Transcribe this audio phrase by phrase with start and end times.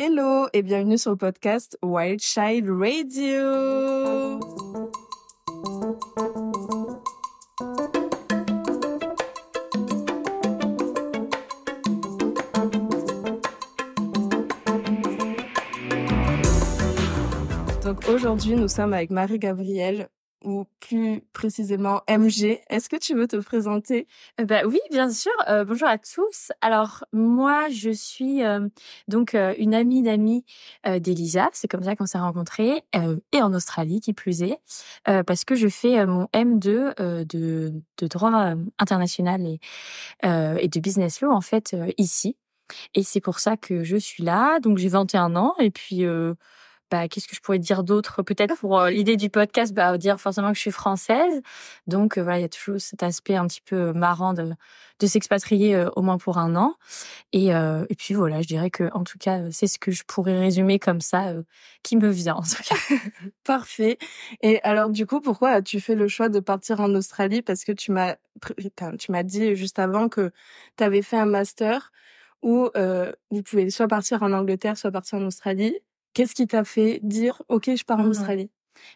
[0.00, 4.38] Hello et bienvenue sur le podcast Wild Child Radio.
[17.82, 20.08] Donc aujourd'hui, nous sommes avec Marie-Gabrielle
[20.44, 22.60] ou plus précisément MG.
[22.68, 24.06] Est-ce que tu veux te présenter?
[24.40, 25.32] Euh, Bah oui, bien sûr.
[25.48, 26.52] Euh, bonjour à tous.
[26.60, 28.68] Alors moi, je suis euh,
[29.08, 30.44] donc une amie d'amis
[30.84, 31.48] d'Elisa.
[31.52, 32.82] C'est comme ça qu'on s'est rencontrés
[33.32, 34.58] et en Australie, qui plus est,
[35.04, 39.60] parce que je fais mon M2 de, de droit international et,
[40.22, 42.36] et de business law en fait ici.
[42.94, 44.60] Et c'est pour ça que je suis là.
[44.60, 46.04] Donc j'ai 21 ans et puis
[46.90, 48.22] bah, qu'est-ce que je pourrais dire d'autre?
[48.22, 51.42] Peut-être pour euh, l'idée du podcast, bah, dire forcément que je suis française.
[51.86, 54.52] Donc euh, voilà, il y a toujours cet aspect un petit peu marrant de,
[54.98, 56.74] de s'expatrier euh, au moins pour un an.
[57.32, 60.38] Et, et puis voilà, je dirais que en tout cas, c'est ce que je pourrais
[60.38, 61.34] résumer comme ça,
[61.82, 62.76] qui me vient en tout cas.
[63.44, 63.98] Parfait.
[64.42, 67.42] Et alors du coup, pourquoi as-tu fait le choix de partir en Australie?
[67.42, 68.16] Parce que tu m'as
[68.98, 70.30] tu m'as dit juste avant que
[70.76, 71.90] tu avais fait un master
[72.42, 72.70] où
[73.30, 75.76] vous pouvez soit partir en Angleterre, soit partir en Australie.
[76.14, 78.50] Qu'est-ce qui t'a fait dire OK, je pars en mmh Australie?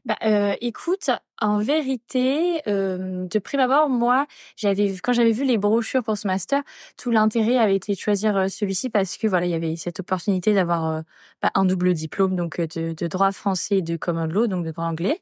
[0.05, 1.10] Bah, euh, écoute,
[1.43, 4.27] en vérité, euh, de prime abord, moi,
[4.57, 6.62] j'avais quand j'avais vu les brochures pour ce master,
[6.97, 9.98] tout l'intérêt avait été de choisir euh, celui-ci parce que voilà, il y avait cette
[9.98, 11.01] opportunité d'avoir euh,
[11.43, 14.65] bah, un double diplôme, donc euh, de, de, droit français et de common law, donc
[14.65, 15.20] de droit anglais,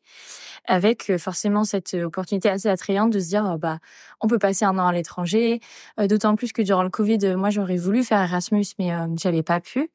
[0.66, 3.78] avec forcément cette opportunité assez attrayante de se dire, bah,
[4.20, 5.60] on peut passer un an à l'étranger.
[5.98, 9.90] D'autant plus que durant le Covid, moi, j'aurais voulu faire Erasmus, mais j'avais pas pu.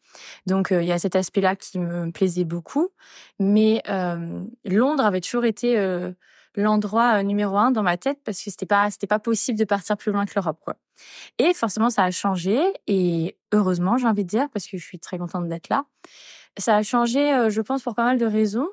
[0.48, 2.90] Donc, il y a cet aspect-là qui me plaisait beaucoup.
[3.40, 3.84] Mais
[4.66, 5.78] Londres avait toujours été
[6.56, 9.66] l'endroit euh, numéro un dans ma tête parce que c'était pas c'était pas possible de
[9.66, 10.76] partir plus loin que l'Europe quoi.
[11.40, 15.00] Et forcément ça a changé et heureusement j'ai envie de dire parce que je suis
[15.00, 15.86] très contente d'être là.
[16.58, 18.68] Ça a changé euh, je pense pour pas mal de raisons.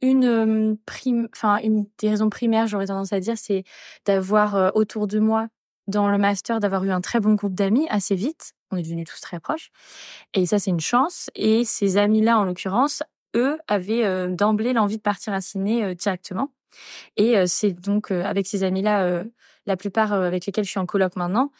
[0.00, 3.64] Une euh, prime enfin une des raisons primaires j'aurais tendance à dire c'est
[4.04, 5.48] d'avoir autour de moi
[5.86, 8.52] dans le master d'avoir eu un très bon groupe d'amis assez vite.
[8.70, 9.70] On est devenus tous très proches.
[10.34, 11.30] Et ça, c'est une chance.
[11.34, 13.02] Et ces amis-là, en l'occurrence,
[13.34, 16.50] eux, avaient d'emblée l'envie de partir à Sydney directement.
[17.16, 19.24] Et c'est donc avec ces amis-là,
[19.66, 21.50] la plupart avec lesquels je suis en coloc maintenant.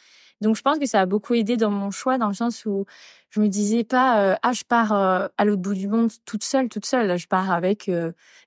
[0.40, 2.84] Donc je pense que ça a beaucoup aidé dans mon choix, dans le sens où
[3.30, 6.86] je me disais pas ah je pars à l'autre bout du monde toute seule, toute
[6.86, 7.18] seule.
[7.18, 7.90] Je pars avec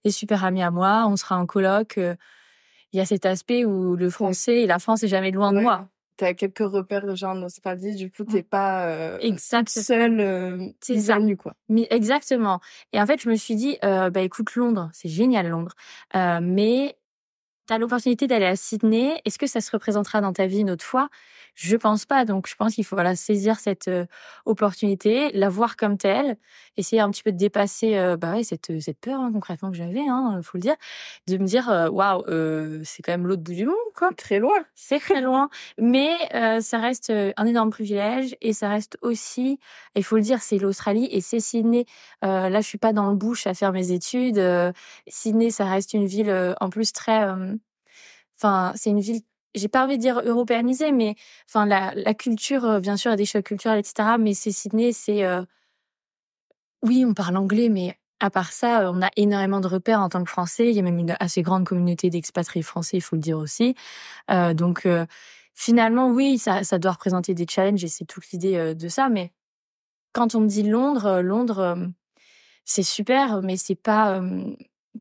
[0.04, 1.98] des super amis à moi, on sera en coloc.
[1.98, 5.60] Il y a cet aspect où le français et la France est jamais loin de
[5.60, 5.88] moi
[6.24, 9.18] as quelques repères de genre en Australie, du coup, t'es pas euh,
[9.68, 10.98] seule euh, c'est
[11.36, 11.54] quoi.
[11.70, 12.60] Mais exactement.
[12.94, 15.74] Et en fait, je me suis dit, euh, bah écoute, Londres, c'est génial Londres,
[16.16, 16.98] euh, mais
[17.68, 19.22] tu as l'opportunité d'aller à Sydney.
[19.26, 21.10] Est-ce que ça se représentera dans ta vie une autre fois?
[21.56, 22.26] Je pense pas.
[22.26, 24.06] Donc, je pense qu'il faut voilà saisir cette euh,
[24.46, 26.38] opportunité, la voir comme telle,
[26.78, 29.78] essayer un petit peu de dépasser euh, bah ouais, cette cette peur hein, concrètement que
[29.78, 30.76] j'avais, hein, faut le dire,
[31.28, 34.10] de me dire euh, waouh, euh, c'est quand même l'autre bout du monde, quoi.
[34.18, 34.56] Très loin.
[34.76, 36.12] C'est très loin, mais
[36.62, 39.60] ça reste un énorme privilège et ça reste aussi,
[39.96, 41.86] il faut le dire, c'est l'Australie et c'est Sydney.
[42.22, 44.42] là, je suis pas dans le bush à faire mes études.
[45.08, 47.26] Sydney, ça reste une ville en plus très
[48.42, 49.22] Enfin, c'est une ville
[49.54, 51.16] j'ai pas envie de dire européanisé, mais
[51.50, 54.12] enfin la, culture, euh, bien sûr, a des chocs culturels, etc.
[54.18, 55.44] Mais c'est Sydney, c'est euh...
[56.84, 60.24] oui, on parle anglais, mais à part ça, on a énormément de repères en tant
[60.24, 60.70] que Français.
[60.70, 63.76] Il y a même une assez grande communauté d'expatriés français, il faut le dire aussi.
[64.30, 65.06] Euh, donc euh,
[65.56, 69.10] finalement, oui, ça, ça doit représenter des challenges et c'est toute l'idée euh, de ça.
[69.10, 69.32] Mais
[70.14, 71.78] quand on me dit Londres, Londres,
[72.64, 74.22] c'est super, mais c'est pas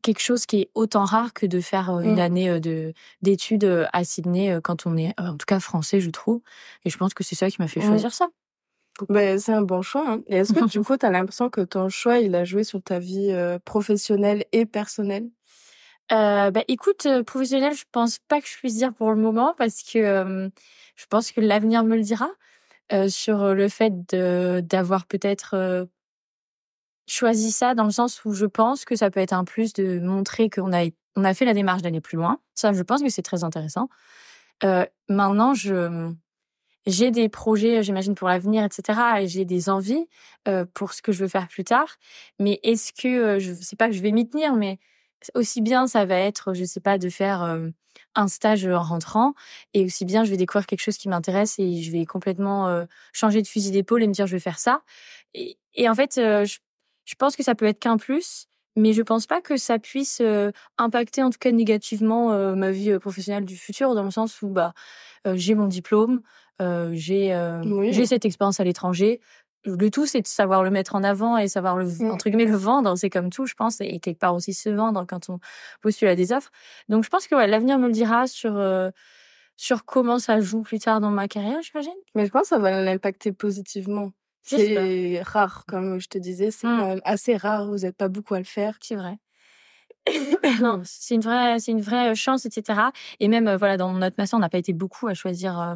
[0.01, 2.19] quelque chose qui est autant rare que de faire une mmh.
[2.19, 6.41] année de d'études à Sydney quand on est en tout cas français je trouve
[6.85, 8.29] et je pense que c'est ça qui m'a fait choisir ça.
[9.09, 10.05] Ben, c'est un bon choix.
[10.07, 10.21] Hein.
[10.27, 12.83] Et est-ce que du coup, tu as l'impression que ton choix, il a joué sur
[12.83, 13.33] ta vie
[13.65, 15.29] professionnelle et personnelle?
[16.11, 19.81] Euh, bah, écoute, professionnelle, je pense pas que je puisse dire pour le moment parce
[19.81, 20.51] que
[20.95, 22.29] je pense que l'avenir me le dira
[23.07, 25.87] sur le fait d'avoir peut-être
[27.11, 29.99] choisi ça dans le sens où je pense que ça peut être un plus de
[29.99, 30.85] montrer qu'on a
[31.17, 32.39] on a fait la démarche d'aller plus loin.
[32.55, 33.89] Ça, je pense que c'est très intéressant.
[34.63, 36.13] Euh, maintenant, je
[36.85, 38.99] j'ai des projets, j'imagine pour l'avenir, etc.
[39.19, 40.07] Et j'ai des envies
[40.47, 41.97] euh, pour ce que je veux faire plus tard.
[42.39, 44.79] Mais est-ce que euh, je sais pas que je vais m'y tenir, mais
[45.35, 47.69] aussi bien ça va être, je sais pas, de faire euh,
[48.15, 49.33] un stage en rentrant,
[49.73, 53.41] et aussi bien je vais découvrir quelque chose qui m'intéresse et je vais complètement changer
[53.41, 54.81] de fusil d'épaule et me dire je vais faire ça.
[55.33, 56.57] Et, et en fait, je
[57.05, 60.19] je pense que ça peut être qu'un plus, mais je pense pas que ça puisse
[60.21, 64.11] euh, impacter en tout cas négativement euh, ma vie euh, professionnelle du futur dans le
[64.11, 64.73] sens où bah
[65.35, 66.21] j'ai mon diplôme,
[66.59, 67.61] j'ai
[67.91, 69.19] j'ai cette expérience à l'étranger.
[69.65, 72.09] le tout, c'est de savoir le mettre en avant et savoir le, mmh.
[72.09, 72.97] entre guillemets, le vendre.
[72.97, 75.37] C'est comme tout, je pense, et quelque part aussi se vendre quand on
[75.79, 76.49] postule à des offres.
[76.89, 78.59] Donc, je pense que ouais, l'avenir me le dira sur,
[79.57, 81.93] sur comment ça joue plus tard dans ma carrière, j'imagine.
[82.15, 84.11] Mais je pense que ça va l'impacter positivement.
[84.43, 87.01] C'est rare, comme je te disais, c'est mmh.
[87.03, 88.77] assez rare, vous n'êtes pas beaucoup à le faire.
[88.81, 89.17] C'est vrai.
[90.61, 92.79] non, c'est une vraie, c'est une vraie chance, etc.
[93.19, 95.75] Et même, euh, voilà, dans notre master, on n'a pas été beaucoup à choisir euh,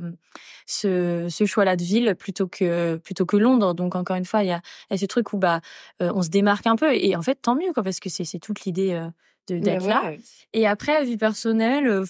[0.65, 3.73] ce, ce choix-là de ville plutôt que plutôt que Londres.
[3.73, 5.61] Donc encore une fois, il y a, y a, ce truc où bah
[6.01, 6.95] euh, on se démarque un peu.
[6.95, 8.99] Et en fait, tant mieux, quoi, parce que c'est toute l'idée
[9.47, 10.13] de d'être là.
[10.53, 12.03] Et après, vie personnelle.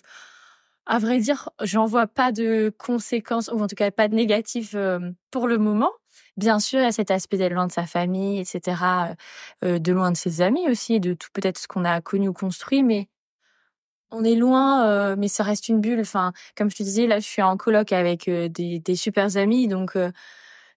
[0.86, 4.76] à vrai dire, j'en vois pas de conséquences, ou en tout cas pas de négatifs
[5.32, 5.92] pour le moment.
[6.38, 9.16] Bien sûr, il y a cet aspect d'être loin de sa famille, etc.,
[9.64, 12.34] euh, de loin de ses amis aussi, de tout peut-être ce qu'on a connu ou
[12.34, 13.08] construit, mais
[14.12, 16.00] on est loin, euh, mais ça reste une bulle.
[16.02, 19.36] Enfin, comme je te disais, là, je suis en coloc avec euh, des, des super
[19.38, 19.98] amis, donc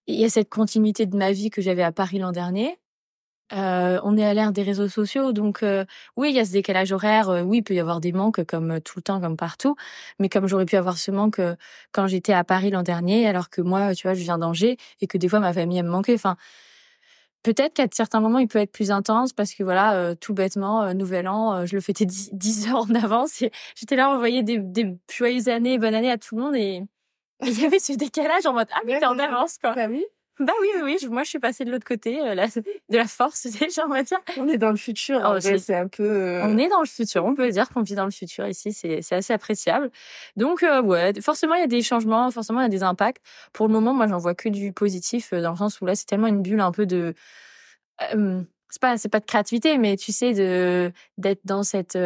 [0.07, 2.79] il y a cette continuité de ma vie que j'avais à Paris l'an dernier.
[3.53, 5.83] Euh, on est à l'ère des réseaux sociaux, donc euh,
[6.17, 7.29] oui, il y a ce décalage horaire.
[7.29, 9.75] Euh, oui, il peut y avoir des manques comme tout le temps, comme partout.
[10.19, 11.41] Mais comme j'aurais pu avoir ce manque
[11.91, 15.07] quand j'étais à Paris l'an dernier, alors que moi, tu vois, je viens d'Angers et
[15.07, 16.13] que des fois ma famille elle me manquait.
[16.13, 16.37] Enfin,
[17.43, 21.27] peut-être qu'à certains moments, il peut être plus intense parce que voilà, tout bêtement, Nouvel
[21.27, 23.43] An, je le fêtais dix heures en avance.
[23.75, 26.83] J'étais là, envoyer des, des joyeuses années, bonne année à tout le monde et
[27.41, 29.73] il y avait ce décalage en mode ah mais t'es en avance quoi.
[29.73, 30.05] Bah oui.
[30.39, 31.09] Bah oui, oui, oui.
[31.09, 33.45] Moi, je suis passée de l'autre côté, euh, de la force,
[33.75, 34.19] j'aimerais dire.
[34.37, 35.21] On est dans le futur.
[35.25, 36.03] Oh, c'est un peu.
[36.03, 37.25] Euh, on est dans le futur.
[37.25, 38.71] On peut dire qu'on vit dans le futur ici.
[38.71, 39.91] C'est, c'est assez appréciable.
[40.37, 43.21] Donc, euh, ouais, forcément, il y a des changements, forcément, il y a des impacts.
[43.51, 46.05] Pour le moment, moi, j'en vois que du positif, dans le sens où là, c'est
[46.05, 47.13] tellement une bulle un peu de.
[47.99, 51.97] c'est pas c'est pas de créativité mais tu sais de d'être dans cette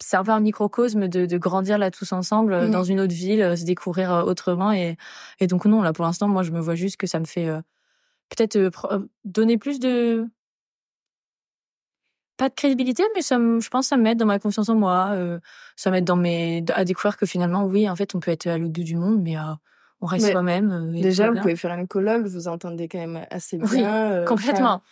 [0.00, 3.12] c'est un peu un microcosme de, de grandir là tous ensemble mmh dans une autre
[3.14, 4.96] ville se découvrir autrement et
[5.40, 7.50] et donc non là pour l'instant moi je me vois juste que ça me fait
[8.28, 10.26] peut-être euh, donner plus de
[12.36, 15.12] pas de crédibilité, mais ça, je pense, ça m'aide dans ma confiance en moi.
[15.12, 15.38] Euh,
[15.74, 18.58] ça m'aide dans mes à découvrir que finalement, oui, en fait, on peut être à
[18.58, 19.36] l'autre bout du monde, mais
[20.02, 20.92] on reste soi-même.
[21.00, 24.20] déjà, vous pouvez faire une colloque, vous entendez quand même assez bien.
[24.20, 24.82] Oui, complètement.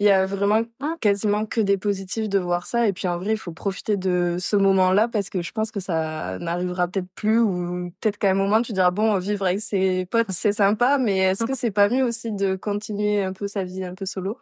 [0.00, 0.86] Il y a vraiment mmh.
[1.00, 2.88] quasiment que des positifs de voir ça.
[2.88, 5.80] Et puis en vrai, il faut profiter de ce moment-là parce que je pense que
[5.80, 10.06] ça n'arrivera peut-être plus ou peut-être qu'à un moment tu diras bon, vivre avec ses
[10.06, 11.46] potes c'est sympa, mais est-ce mmh.
[11.46, 14.38] que c'est pas mieux aussi de continuer un peu sa vie un peu solo?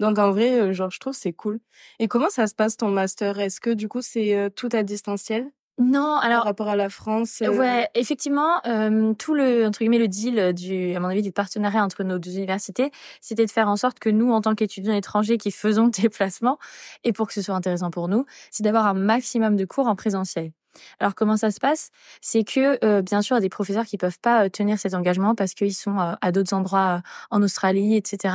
[0.00, 1.60] Donc en vrai, euh, genre je trouve c'est cool.
[1.98, 3.38] Et comment ça se passe ton master?
[3.38, 5.50] Est-ce que du coup c'est euh, tout à distanciel?
[5.78, 7.40] Non, alors par rapport à la France.
[7.42, 7.56] Euh...
[7.56, 11.84] Ouais, effectivement, euh, tout le entre guillemets le deal du, à mon avis, du partenariat
[11.84, 12.90] entre nos deux universités,
[13.20, 16.58] c'était de faire en sorte que nous, en tant qu'étudiants étrangers qui faisons des placements,
[17.04, 19.94] et pour que ce soit intéressant pour nous, c'est d'avoir un maximum de cours en
[19.94, 20.52] présentiel.
[21.00, 21.90] Alors comment ça se passe?
[22.20, 24.78] C'est que euh, bien sûr, il y a des professeurs qui peuvent pas euh, tenir
[24.78, 28.34] cet engagement parce qu'ils sont euh, à d'autres endroits en Australie, etc.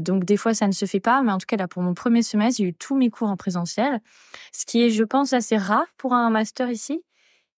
[0.00, 1.94] donc des fois ça ne se fait pas, mais en tout cas là pour mon
[1.94, 4.00] premier semestre, j'ai eu tous mes cours en présentiel,
[4.52, 7.02] ce qui est, je pense, assez rare pour un master ici.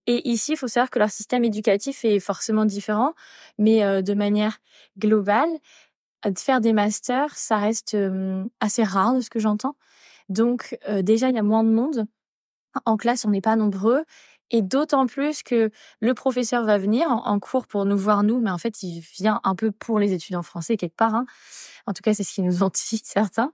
[0.06, 3.14] Et ici, il faut savoir que leur système éducatif est forcément différent,
[3.58, 4.58] mais de manière
[4.98, 5.50] globale,
[6.25, 7.96] de faire des masters, ça reste
[8.60, 9.76] assez rare de ce que j'entends.
[10.28, 12.06] Donc déjà, il y a moins de monde
[12.84, 14.05] en classe, on n'est pas nombreux.
[14.50, 15.70] Et d'autant plus que
[16.00, 19.40] le professeur va venir en, cours pour nous voir nous, mais en fait, il vient
[19.43, 21.14] un peu pour les étudiants français quelque part.
[21.17, 21.26] Hein.
[21.87, 23.52] En tout cas, c'est ce qu'ils nous ont dit certains.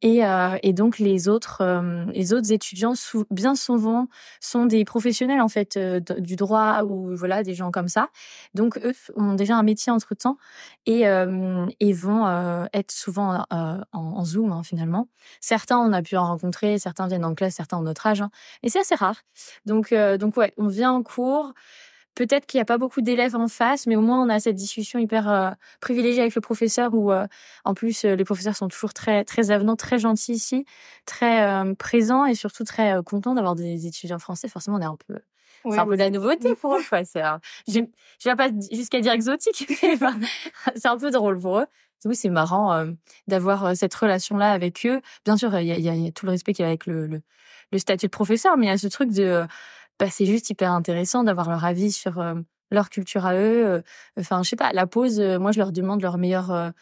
[0.00, 2.94] Et, euh, et donc les autres, euh, les autres étudiants,
[3.30, 4.06] bien souvent,
[4.40, 8.08] sont des professionnels en fait euh, du droit ou voilà des gens comme ça.
[8.54, 10.38] Donc eux ont déjà un métier entre temps
[10.86, 11.02] et,
[11.80, 15.08] et vont être souvent en, en, zoom hein, finalement.
[15.40, 18.30] Certains on a pu en rencontrer, certains viennent en classe, certains ont notre âge, hein,
[18.62, 19.16] et c'est assez rare.
[19.66, 21.52] Donc donc ouais, on vient en cours.
[22.18, 24.56] Peut-être qu'il n'y a pas beaucoup d'élèves en face, mais au moins on a cette
[24.56, 27.28] discussion hyper euh, privilégiée avec le professeur où, euh,
[27.64, 30.64] en plus, euh, les professeurs sont toujours très très avenants, très gentils ici,
[31.06, 34.48] très présents et surtout très contents d'avoir des étudiants français.
[34.48, 35.20] Forcément, on est un peu
[35.70, 36.82] c'est un peu de la nouveauté pour eux.
[36.88, 37.02] Quoi.
[37.04, 37.80] Je,
[38.18, 39.96] je vais pas jusqu'à dire exotique, mais
[40.74, 41.66] c'est un peu drôle pour eux.
[42.04, 42.84] Oui, c'est marrant
[43.28, 45.00] d'avoir cette relation-là avec eux.
[45.24, 47.06] Bien sûr, il y a, y a, tout le respect qu'il y a avec le,
[47.06, 47.22] le,
[47.70, 49.46] le, statut de professeur, mais il y a ce truc de
[49.98, 52.34] bah, c'est juste hyper intéressant d'avoir leur avis sur euh,
[52.70, 53.66] leur culture à eux.
[53.66, 53.82] Euh,
[54.18, 56.72] enfin, je sais pas, la pause, euh, moi, je leur demande leur meilleur.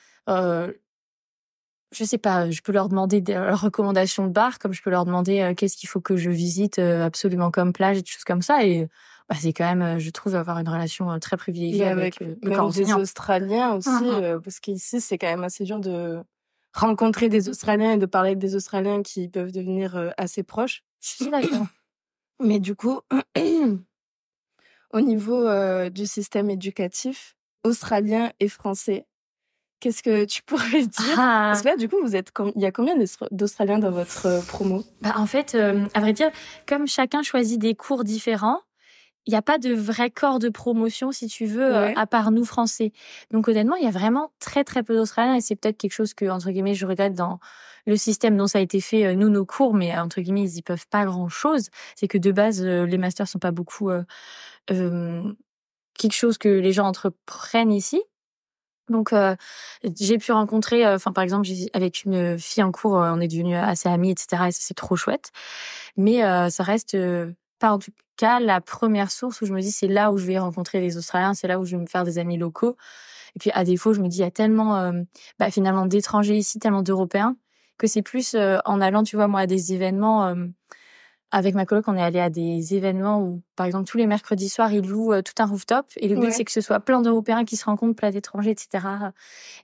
[1.92, 5.04] Je sais pas, je peux leur demander des recommandations de bar, comme je peux leur
[5.04, 8.66] demander qu'est-ce qu'il faut que je visite absolument comme plage et des choses comme ça.
[8.66, 8.88] Et
[9.30, 12.92] bah, c'est quand même, je trouve, avoir une relation très privilégiée avec, avec même des
[12.92, 16.18] Australiens aussi, mmh parce qu'ici, c'est quand même assez dur de
[16.74, 20.82] rencontrer des Australiens et de parler avec des Australiens qui peuvent devenir assez proches.
[21.00, 21.66] Je suis d'accord.
[22.40, 23.00] Mais du coup,
[24.92, 29.06] au niveau du système éducatif australien et français,
[29.80, 31.18] Qu'est-ce que tu pourrais dire?
[31.18, 31.50] Ah.
[31.52, 32.94] Parce que là, du coup, vous êtes il y a combien
[33.30, 34.84] d'Australiens dans votre euh, promo?
[35.00, 36.30] Bah, En fait, euh, à vrai dire,
[36.66, 38.60] comme chacun choisit des cours différents,
[39.26, 42.30] il n'y a pas de vrai corps de promotion, si tu veux, euh, à part
[42.30, 42.92] nous Français.
[43.30, 46.14] Donc honnêtement, il y a vraiment très très peu d'Australiens et c'est peut-être quelque chose
[46.14, 47.40] que entre guillemets je regrette dans
[47.86, 49.14] le système dont ça a été fait.
[49.14, 51.68] nous nos cours, mais entre guillemets ils y peuvent pas grand chose.
[51.94, 53.90] C'est que de base les masters sont pas beaucoup
[54.66, 58.02] quelque chose que les gens entreprennent ici.
[58.88, 59.34] Donc euh,
[59.98, 63.28] j'ai pu rencontrer, euh, enfin par exemple avec une fille en cours, euh, on est
[63.28, 64.44] devenus assez amis, etc.
[64.48, 65.32] Et ça c'est trop chouette.
[65.96, 66.96] Mais ça reste
[67.58, 70.26] pas en tout cas la première source où je me dis c'est là où je
[70.26, 72.76] vais rencontrer les Australiens, c'est là où je vais me faire des amis locaux.
[73.36, 74.92] Et puis à défaut, je me dis il y a tellement
[75.38, 77.36] bah, finalement d'étrangers ici, tellement d'Européens
[77.78, 80.34] que c'est plus en allant, tu vois moi, à des événements
[81.32, 84.48] avec ma coloc, on est allé à des événements où, par exemple, tous les mercredis
[84.48, 85.86] soirs, ils louent euh, tout un rooftop.
[85.96, 88.86] Et le but, c'est que ce soit plein d'Européens qui se rencontrent, plein d'étrangers, etc.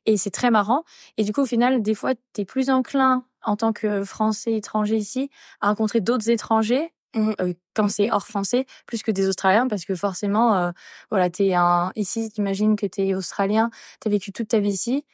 [0.04, 0.84] Et c'est très marrant.
[1.18, 4.54] Et du coup, au final, des fois, tu es plus enclin, en tant que Français
[4.54, 5.30] étranger ici,
[5.60, 9.94] à rencontrer d'autres étrangers euh, quand c'est hors français, plus que des Australiens, parce que
[9.94, 10.70] forcément, euh,
[11.10, 15.04] voilà, t'es un ici, t'imagines que t'es Australien, t'as vécu toute ta vie ici.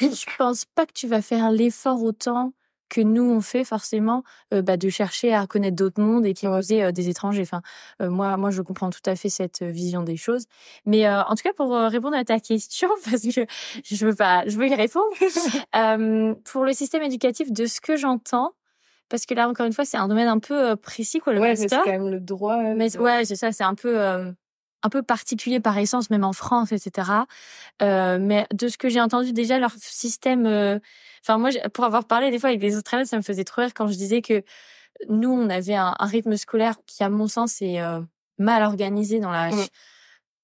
[0.00, 2.52] Je pense pas que tu vas faire l'effort autant
[2.92, 4.22] que nous on fait forcément
[4.52, 7.42] euh, bah, de chercher à connaître d'autres mondes et qui oser euh, des étrangers.
[7.42, 7.62] Enfin,
[8.02, 10.44] euh, moi, moi, je comprends tout à fait cette vision des choses.
[10.84, 13.46] Mais en tout cas, pour répondre à ta question, parce que
[13.84, 15.06] je veux pas, je veux y répondre.
[16.44, 18.52] pour le système éducatif, de ce que j'entends,
[19.08, 21.56] parce que là encore une fois c'est un domaine un peu précis quoi le ouais,
[21.56, 25.60] c'est quand même le droit mais ouais c'est ça c'est un peu un peu particulier
[25.60, 27.10] par essence même en France etc
[27.82, 30.80] euh, mais de ce que j'ai entendu déjà leur système
[31.24, 33.72] Enfin, moi, pour avoir parlé des fois avec des Australiens, ça me faisait trop rire
[33.74, 34.42] quand je disais que
[35.08, 38.00] nous, on avait un, rythme scolaire qui, à mon sens, est euh,
[38.38, 39.50] mal organisé dans la...
[39.50, 39.66] Mmh.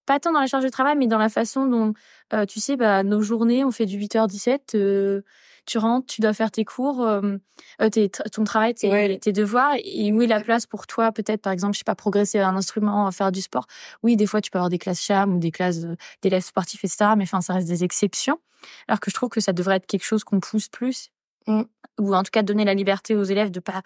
[0.07, 1.93] Pas tant dans la charge de travail, mais dans la façon dont,
[2.33, 5.23] euh, tu sais, bah, nos journées, on fait du 8h17,
[5.69, 7.37] tu rentres, tu dois faire tes cours, euh,
[7.83, 7.89] euh
[8.33, 11.75] ton travail, tes, tes, devoirs, et où est la place pour toi, peut-être, par exemple,
[11.75, 13.67] je sais pas, progresser un instrument, faire du sport?
[14.03, 16.85] Oui, des fois, tu peux avoir des classes CHAM ou des classes euh, d'élèves sportifs,
[16.85, 18.41] etc., mais enfin, ça reste des exceptions.
[18.89, 21.11] Alors que je trouve que ça devrait être quelque chose qu'on pousse plus,
[21.47, 21.63] mmh.
[22.01, 23.83] ou en tout cas donner la liberté aux élèves de pas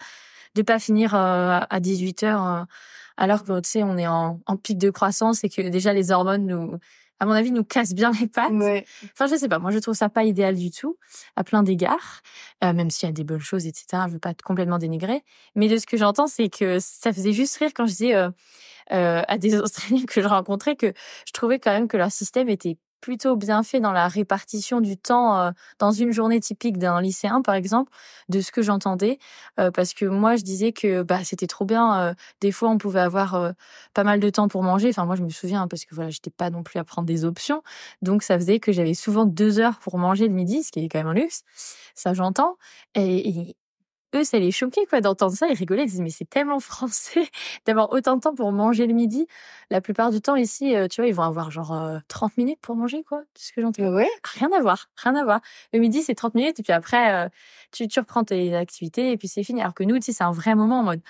[0.55, 2.67] de pas finir euh, à 18 heures,
[3.17, 6.11] alors que tu sais, on est en, en pic de croissance et que déjà les
[6.11, 6.79] hormones nous
[7.23, 8.51] à mon avis, nous casse bien les pattes.
[8.51, 9.57] Enfin, je sais pas.
[9.57, 10.97] Moi, je trouve ça pas idéal du tout,
[11.37, 12.21] à plein d'égards.
[12.65, 14.03] Euh, même s'il y a des bonnes choses, etc.
[14.07, 15.23] Je veux pas être complètement dénigrer.
[15.55, 18.29] Mais de ce que j'entends, c'est que ça faisait juste rire quand je disais euh,
[18.91, 20.93] euh, à des Australiens que je rencontrais que
[21.25, 24.95] je trouvais quand même que leur système était plutôt bien fait dans la répartition du
[24.95, 27.91] temps euh, dans une journée typique d'un lycéen, par exemple,
[28.29, 29.19] de ce que j'entendais.
[29.59, 31.99] Euh, parce que moi, je disais que bah, c'était trop bien.
[31.99, 33.53] Euh, des fois, on pouvait avoir
[33.93, 34.87] pas mal de temps pour manger.
[34.89, 37.25] Enfin, moi, je me souviens parce que voilà, j'étais pas non plus à prendre des
[37.25, 37.61] options.
[38.01, 40.87] Donc, ça faisait que j'avais souvent deux heures pour manger le midi, ce qui est
[40.87, 41.43] quand même un luxe.
[41.95, 42.55] Ça, j'entends.
[42.95, 43.57] et,
[44.15, 45.47] eux, ça les choquait quoi d'entendre ça.
[45.47, 47.27] Ils rigolaient, ils disaient mais c'est tellement français
[47.65, 49.27] d'avoir autant de temps pour manger le midi.
[49.69, 51.75] La plupart du temps ici, euh, tu vois, ils vont avoir genre
[52.07, 53.23] 30 euh, minutes pour manger quoi.
[53.35, 53.93] C'est ce que j'entends.
[53.93, 54.09] Ouais?
[54.35, 55.41] Rien à voir, rien à voir.
[55.73, 57.29] Le midi c'est 30 minutes et puis après euh,
[57.71, 59.61] tu, tu reprends tes activités et puis c'est fini.
[59.61, 61.01] Alors que nous, tu sais, c'est un vrai moment en mode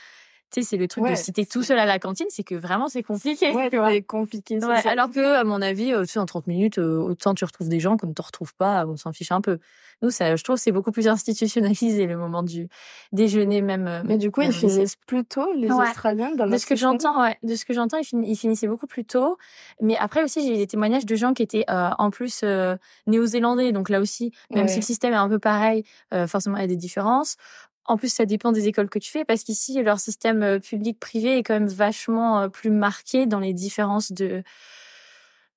[0.53, 2.55] tu sais, c'est le truc de si t'es tout seul à la cantine, c'est que
[2.55, 3.51] vraiment c'est compliqué.
[3.51, 4.63] Ouais, c'est compliqué.
[4.63, 7.79] Ouais, alors que, à mon avis, tu sais, en 30 minutes, autant tu retrouves des
[7.79, 9.60] gens comme tu retrouves pas, on s'en fiche un peu.
[10.03, 12.67] Nous, ça, je trouve, c'est beaucoup plus institutionnalisé le moment du
[13.13, 13.88] déjeuner même.
[13.88, 17.22] Euh, Mais du coup, ils finissent plus tôt les Australiens dans De ce que j'entends,
[17.22, 19.38] ouais, de ce que j'entends, ils, finissaient beaucoup plus tôt.
[19.81, 22.75] Mais après aussi, j'ai eu des témoignages de gens qui étaient euh, en plus euh,
[23.07, 25.83] néo-zélandais, donc là aussi, même si le système est un peu pareil,
[26.27, 27.38] forcément il y a des différences.
[27.85, 31.43] En plus, ça dépend des écoles que tu fais, parce qu'ici, leur système public-privé est
[31.43, 34.43] quand même vachement plus marqué dans les différences de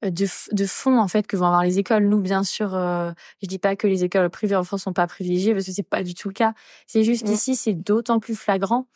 [0.04, 2.06] euh, de, de fonds en fait que vont avoir les écoles.
[2.06, 5.06] Nous, bien sûr, euh, je dis pas que les écoles privées en France sont pas
[5.06, 6.52] privilégiées parce que c'est pas du tout le cas.
[6.86, 7.30] C'est juste mmh.
[7.30, 8.86] qu'ici c'est d'autant plus flagrant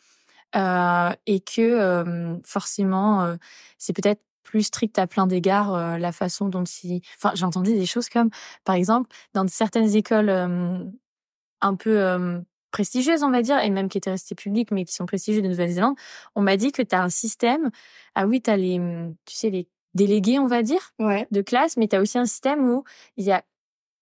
[0.55, 3.35] euh, et que euh, forcément
[3.79, 7.01] c'est peut-être plus strict à plein d'égards la façon dont ils.
[7.17, 8.29] Enfin, j'ai entendu des choses comme,
[8.63, 14.11] par exemple, dans certaines écoles un peu prestigieuses, on va dire, et même qui étaient
[14.11, 15.95] restées publiques, mais qui sont prestigieuses de Nouvelle-Zélande,
[16.35, 17.69] on m'a dit que tu as un système.
[18.15, 18.79] Ah oui, tu as les,
[19.25, 22.67] tu sais, les délégués, on va dire, de classe, mais tu as aussi un système
[22.69, 22.83] où
[23.17, 23.43] il y a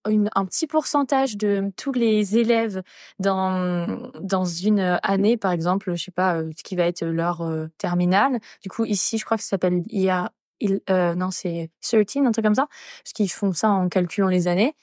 [0.07, 2.83] une, un petit pourcentage de tous les élèves
[3.19, 7.41] dans dans une année, par exemple, je sais pas, euh, ce qui va être leur
[7.41, 8.39] euh, terminale.
[8.61, 12.31] Du coup, ici, je crois que ça s'appelle IA, il, euh, non, c'est 13, un
[12.31, 12.67] truc comme ça,
[13.03, 14.73] parce qu'ils font ça en calculant les années.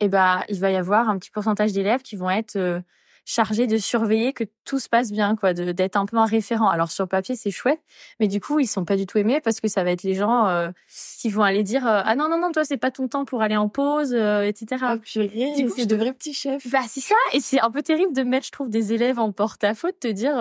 [0.00, 2.82] Et ben, il va y avoir un petit pourcentage d'élèves qui vont être
[3.24, 6.68] chargé de surveiller que tout se passe bien, quoi, d'être un peu un référent.
[6.68, 7.80] Alors sur le papier, c'est chouette,
[8.20, 10.14] mais du coup, ils sont pas du tout aimés parce que ça va être les
[10.14, 10.70] gens euh,
[11.18, 13.42] qui vont aller dire euh, ah non non non toi c'est pas ton temps pour
[13.42, 14.82] aller en pause, euh, etc.
[14.86, 16.68] Ah purée, c'est de vrais petits chefs.
[16.70, 19.32] Bah c'est ça, et c'est un peu terrible de mettre, je trouve, des élèves en
[19.32, 20.34] porte-à-faux, de te dire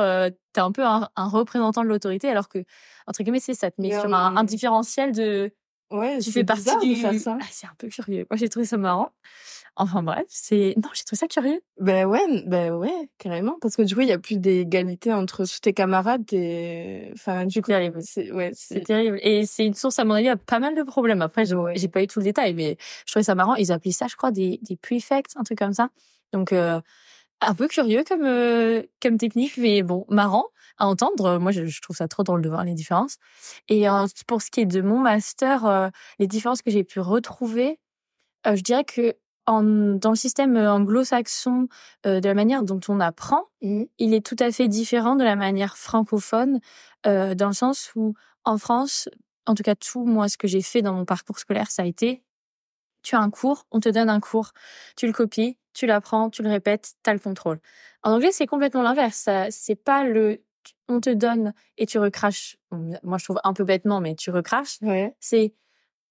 [0.53, 2.59] t'es un peu un, représentant de l'autorité, alors que
[3.07, 5.53] entre guillemets c'est ça te met sur un, un différentiel de
[5.91, 6.95] Ouais, tu fais partie du...
[6.95, 7.37] faire ça.
[7.39, 8.25] Ah, c'est un peu curieux.
[8.29, 9.11] Moi, j'ai trouvé ça marrant.
[9.77, 11.61] Enfin bref, c'est non, j'ai trouvé ça curieux.
[11.79, 15.45] Ben ouais, ben ouais, carrément parce que du coup, il y a plus d'égalité entre
[15.61, 17.71] tes camarades et enfin du coup,
[18.01, 20.83] c'est ouais, c'est terrible et c'est une source à mon avis à pas mal de
[20.83, 21.21] problèmes.
[21.21, 24.07] Après, j'ai pas eu tout le détail mais je trouvais ça marrant, ils appelaient ça
[24.07, 25.89] je crois des des prefects, un truc comme ça.
[26.33, 26.81] Donc euh,
[27.39, 30.47] un peu curieux comme euh, comme technique mais bon, marrant
[30.81, 31.37] à entendre.
[31.37, 33.17] Moi, je, je, trouve ça trop drôle de voir les différences.
[33.69, 36.99] Et euh, pour ce qui est de mon master, euh, les différences que j'ai pu
[36.99, 37.79] retrouver,
[38.47, 39.15] euh, je dirais que
[39.47, 41.67] en, dans le système anglo-saxon,
[42.03, 43.83] de la manière dont on apprend, mmh.
[43.97, 46.59] il est tout à fait différent de la manière francophone,
[47.03, 48.13] dans le sens où
[48.45, 49.09] en France,
[49.47, 51.85] en tout cas tout moi ce que j'ai fait dans mon parcours scolaire, ça a
[51.85, 52.23] été
[53.01, 54.51] tu as un cours, on te donne un cours,
[54.95, 57.59] tu le copies, tu l'apprends, tu le répètes, tu as le contrôle.
[58.03, 59.27] En anglais, c'est complètement l'inverse.
[59.49, 60.43] C'est pas le
[60.87, 62.57] on te donne et tu recraches.
[62.71, 64.77] Moi, je trouve un peu bêtement, mais tu recraches.
[65.19, 65.53] C'est,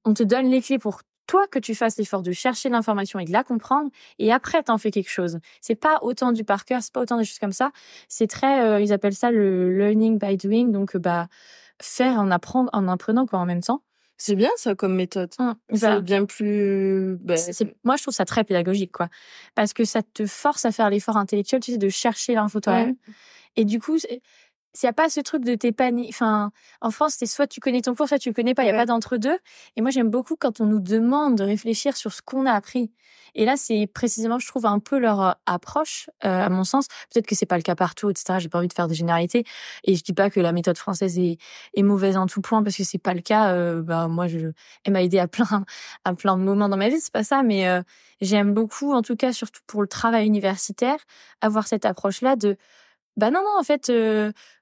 [0.05, 3.25] on te donne les clés pour toi que tu fasses l'effort de chercher l'information et
[3.25, 3.89] de la comprendre,
[4.19, 5.39] et après t'en fais quelque chose.
[5.61, 7.71] C'est pas autant du par cœur, c'est pas autant des choses comme ça.
[8.09, 11.29] C'est très, euh, ils appellent ça le learning by doing, donc bah
[11.81, 13.85] faire en apprendre en apprenant quoi en même temps.
[14.17, 15.31] C'est bien ça comme méthode.
[15.39, 17.17] Mmh, c'est bah bien plus.
[17.23, 17.37] Bah,
[17.85, 19.09] moi, je trouve ça très pédagogique, quoi,
[19.55, 22.97] parce que ça te force à faire l'effort intellectuel, tu sais, de chercher l'info toi-même.
[23.57, 23.99] Et du coup,
[24.75, 25.75] s'il n'y a pas ce truc de t'es
[26.09, 28.67] enfin en France c'est soit tu connais ton cours soit tu le connais pas il
[28.67, 29.37] y a pas d'entre deux
[29.77, 32.93] et moi j'aime beaucoup quand on nous demande de réfléchir sur ce qu'on a appris.
[33.35, 36.87] Et là c'est précisément je trouve un peu leur euh, approche euh, à mon sens.
[37.13, 39.45] Peut-être que c'est pas le cas partout etc j'ai pas envie de faire des généralités.
[39.85, 41.39] Et je dis pas que la méthode française est,
[41.75, 44.53] est mauvaise en tout point parce que c'est pas le cas euh, bah moi je
[44.85, 45.65] elle m'a aidé à plein
[46.05, 47.67] à plein de moments dans ma vie c'est pas ça mais
[48.21, 50.99] j'aime beaucoup en tout cas surtout pour le travail universitaire
[51.41, 52.57] avoir cette approche là de
[53.17, 53.91] bah non non en fait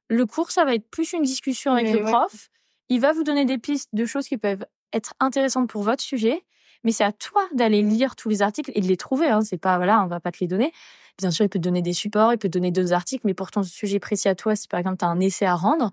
[0.09, 2.49] le cours, ça va être plus une discussion avec le prof.
[2.89, 6.43] Il va vous donner des pistes de choses qui peuvent être intéressantes pour votre sujet,
[6.85, 9.29] mais c'est à toi d'aller lire tous les articles et de les trouver.
[9.29, 9.43] Hein.
[9.43, 10.73] C'est pas voilà, on va pas te les donner.
[11.19, 13.35] Bien sûr, il peut te donner des supports, il peut te donner d'autres articles, mais
[13.35, 15.91] pour ton sujet précis à toi, si par exemple tu as un essai à rendre,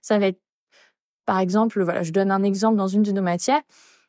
[0.00, 0.40] ça va être,
[1.26, 3.60] par exemple, voilà, je donne un exemple dans une de nos matières.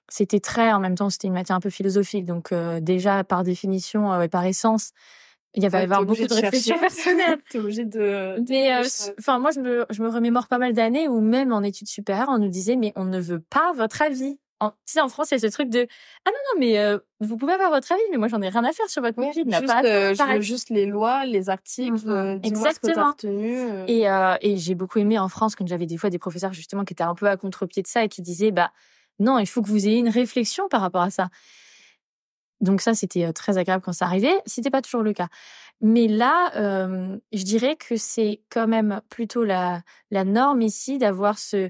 [0.09, 3.43] C'était très, en même temps, c'était une matière un peu philosophique, donc euh, déjà par
[3.43, 4.91] définition euh, et par essence,
[5.55, 7.39] il y avait avoir beaucoup de, réflexion personnelle.
[7.49, 8.43] T'es obligé de.
[8.47, 8.83] Mais euh,
[9.19, 12.29] enfin, moi, je me, je me remémore pas mal d'années où même en études supérieures,
[12.29, 14.37] on nous disait mais on ne veut pas votre avis.
[14.61, 15.87] En, tu sais, en France, il y a ce truc de
[16.25, 18.63] ah non non mais euh, vous pouvez avoir votre avis, mais moi j'en ai rien
[18.65, 19.45] à faire sur votre ouais, profil.
[19.47, 22.41] Juste, pas euh, je veux juste les lois, les articles, mmh.
[22.43, 23.13] exactement.
[23.17, 26.19] Ce que et euh, et j'ai beaucoup aimé en France quand j'avais des fois des
[26.19, 28.71] professeurs justement qui étaient un peu à contre-pied de ça et qui disaient bah
[29.19, 31.29] non, il faut que vous ayez une réflexion par rapport à ça.
[32.61, 34.37] Donc ça, c'était très agréable quand ça arrivait.
[34.45, 35.27] C'était pas toujours le cas.
[35.81, 36.51] Mais là,
[37.31, 41.69] je dirais que c'est quand même plutôt la norme ici d'avoir ce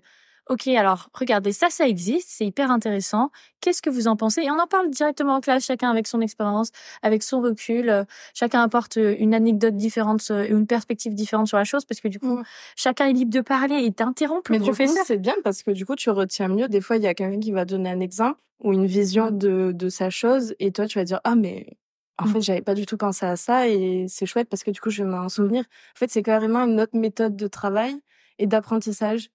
[0.50, 3.30] OK, alors regardez, ça, ça existe, c'est hyper intéressant.
[3.62, 4.42] Qu'est-ce que vous en pensez?
[4.42, 6.72] Et on en parle directement en classe, chacun avec son expérience,
[7.04, 8.06] avec son recul.
[8.34, 12.38] chacun apporte une anecdote différente, une perspective différente sur la chose, parce que du coup,
[12.38, 12.44] mmh.
[12.76, 15.04] chacun est libre de parler et d'interrompre le professeur.
[15.06, 16.68] C'est bien parce que du coup, tu retiens mieux.
[16.68, 19.38] Des fois, il y a quelqu'un qui va donner un exemple ou une vision mmh.
[19.38, 21.78] de, de sa chose, et toi, tu vas dire ah mais
[22.18, 22.34] en mmh.
[22.34, 24.90] fait, j'avais pas du tout pensé à ça et c'est chouette parce que du coup,
[24.90, 25.62] je vais m'en souvenir.
[25.62, 27.96] En fait, c'est carrément une autre méthode de travail
[28.40, 29.30] et d'apprentissage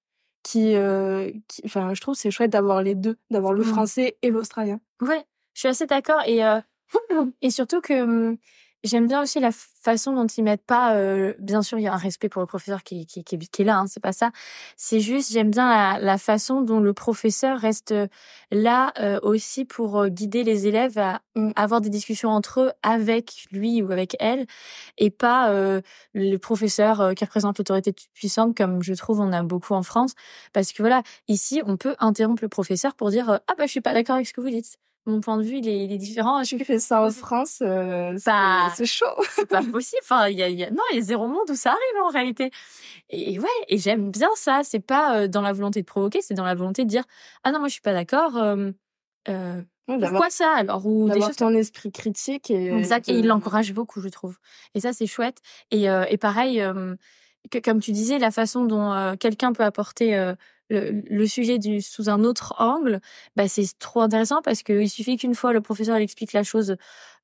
[0.45, 1.33] qui, euh,
[1.65, 3.65] enfin, je trouve c'est chouette d'avoir les deux, d'avoir le mmh.
[3.65, 4.79] français et l'australien.
[5.01, 6.61] Ouais, je suis assez d'accord et euh,
[7.43, 8.37] et surtout que mmh,
[8.85, 10.95] J'aime bien aussi la façon dont ils mettent pas.
[10.97, 13.79] Euh, bien sûr, il y a un respect pour le professeur qui, est là.
[13.79, 14.31] Hein, c'est pas ça.
[14.77, 18.09] C'est juste, j'aime bien la, façon dont le professeur reste euh,
[18.51, 21.53] là euh, aussi pour euh, guider les élèves à mmh.
[21.57, 24.47] avoir des discussions entre eux avec lui ou avec elle,
[24.99, 25.51] et pas
[26.15, 30.15] le professeur qui représente l'autorité puissante comme je trouve on a beaucoup en France.
[30.53, 33.81] Parce que voilà, ici, on peut interrompre le professeur pour dire ah bah je suis
[33.81, 35.99] pas d'accord avec ce que vous dites mon point de vue, il est, il est
[35.99, 36.43] différent.
[36.43, 39.07] Je fais ça en France, euh, bah, c'est chaud.
[39.31, 40.01] c'est pas possible.
[40.03, 42.03] Enfin, il y a, y a, non, il y a zéro monde où ça arrive
[42.03, 42.51] en réalité.
[43.11, 44.63] Et, ouais, et j'aime bien ça.
[44.65, 47.05] C'est pas euh, dans la volonté de provoquer, c'est dans la volonté de dire
[47.43, 48.37] ah non, moi je suis pas d'accord.
[48.37, 48.71] Euh,
[49.29, 53.09] euh, pourquoi ça alors ou des choses ton esprit critique et exact.
[53.09, 54.39] Et il l'encourage beaucoup, je trouve.
[54.75, 55.39] Et ça, c'est chouette.
[55.71, 56.63] Et, euh, et pareil.
[57.51, 60.33] Que, comme tu disais, la façon dont quelqu'un peut apporter
[60.71, 63.01] le, sujet du, sous un autre angle,
[63.37, 66.77] bah, c'est trop intéressant parce qu'il suffit qu'une fois le professeur explique la chose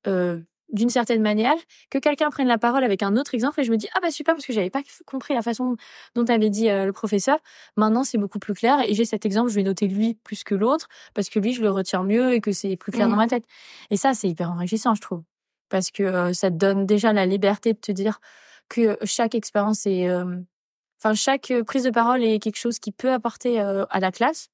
[0.07, 0.39] euh,
[0.71, 1.55] d'une certaine manière,
[1.89, 4.09] que quelqu'un prenne la parole avec un autre exemple et je me dis ah bah
[4.09, 5.75] super parce que j'avais pas compris la façon
[6.15, 7.39] dont avait dit euh, le professeur.
[7.75, 10.55] Maintenant c'est beaucoup plus clair et j'ai cet exemple, je vais noter lui plus que
[10.55, 13.27] l'autre parce que lui je le retiens mieux et que c'est plus clair dans ma
[13.27, 13.43] tête.
[13.89, 15.23] Et ça c'est hyper enrichissant je trouve
[15.69, 18.19] parce que euh, ça te donne déjà la liberté de te dire
[18.69, 20.37] que chaque expérience est euh,
[21.03, 24.49] enfin chaque prise de parole est quelque chose qui peut apporter à la classe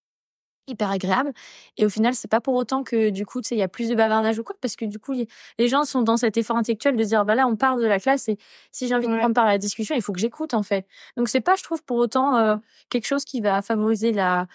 [0.68, 1.32] hyper agréable
[1.78, 3.68] et au final c'est pas pour autant que du coup tu sais il y a
[3.68, 5.14] plus de bavardage ou quoi parce que du coup
[5.58, 8.00] les gens sont dans cet effort intellectuel de dire bah là on parle de la
[8.00, 8.38] classe et
[8.72, 10.86] si j'ai envie de prendre part à la discussion il faut que j'écoute en fait
[11.16, 12.56] donc c'est pas je trouve pour autant euh,
[12.90, 14.48] quelque chose qui va favoriser la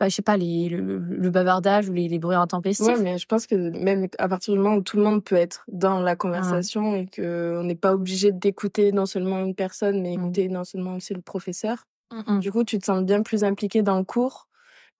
[0.00, 3.26] bah, je sais pas les le, bavardage ou les, les bruits intempestifs ouais mais je
[3.26, 6.16] pense que même à partir du moment où tout le monde peut être dans la
[6.16, 10.20] conversation et que on n'est pas obligé d'écouter non seulement une personne mais mmh.
[10.20, 12.40] écouter non seulement aussi le professeur mmh, mmh.
[12.40, 14.48] du coup tu te sens bien plus impliqué dans le cours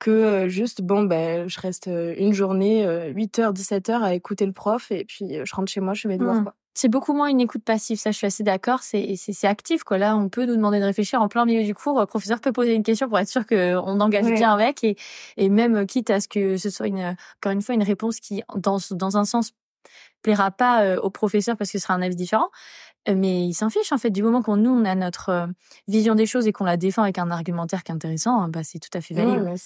[0.01, 5.05] que juste bon ben je reste une journée 8h 17h à écouter le prof et
[5.05, 6.45] puis je rentre chez moi je vais devoir mmh.
[6.45, 6.55] quoi.
[6.73, 9.99] C'est beaucoup moins une écoute passive, ça je suis assez d'accord, c'est c'est actif quoi.
[9.99, 12.53] Là, on peut nous demander de réfléchir en plein milieu du cours, le professeur peut
[12.53, 14.97] poser une question pour être sûr qu'on engage bien avec et
[15.37, 18.43] et même quitte à ce que ce soit une encore une fois une réponse qui
[18.57, 19.51] dans dans un sens
[20.23, 22.51] plaira pas au professeur parce que ce sera un avis différent,
[23.09, 25.47] euh, mais il s'en fiche en fait du moment qu'on nous on a notre euh,
[25.88, 28.79] vision des choses et qu'on la défend avec un argumentaire qui est intéressant bah c'est
[28.79, 29.40] tout à fait valide.
[29.43, 29.57] ouais,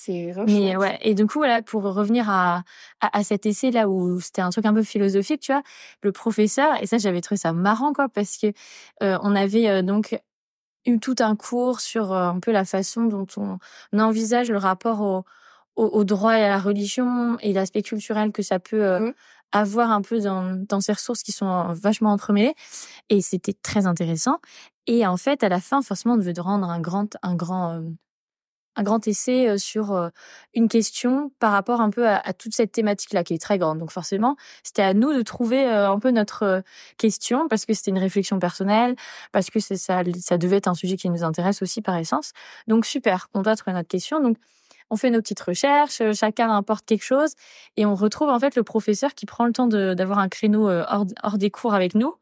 [0.47, 0.99] mais ouais.
[1.03, 2.63] et du coup voilà pour revenir à,
[3.01, 5.65] à, cet essai là où c'était un truc un peu philosophique tu vois
[6.03, 8.53] le professeur et ça j'avais trouvé ça marrant quoi parce que
[9.03, 10.17] euh, on avait donc
[10.87, 13.59] eu tout un cours sur un peu la façon dont on,
[13.99, 15.25] envisage le rapport au,
[15.75, 19.13] au, droit et à la religion et l'aspect culturel que ça peut mmh
[19.55, 22.55] avoir un peu dans, ces ressources qui sont vachement entremêlées.
[23.09, 24.39] Et c'était très intéressant.
[24.87, 27.81] Et en fait, à la fin, forcément, on devait rendre un grand, un grand, euh,
[28.77, 30.09] un grand essai euh, sur euh,
[30.55, 33.79] une question par rapport un peu à, toute cette thématique-là qui est très grande.
[33.79, 36.63] Donc forcément, c'était à nous de trouver un peu notre
[36.99, 38.97] question parce que c'était une réflexion personnelle,
[39.31, 42.33] parce que ça, ça devait être un sujet qui nous intéresse aussi par essence.
[42.67, 44.21] Donc super, on doit trouver notre question.
[44.21, 44.37] Donc
[44.95, 47.35] on fait nos petites recherches, euh, chacun importe quelque chose
[47.77, 50.85] et on retrouve en fait le professeur qui prend le temps d'avoir un créneau euh,
[50.89, 52.15] hors, des cours avec nous.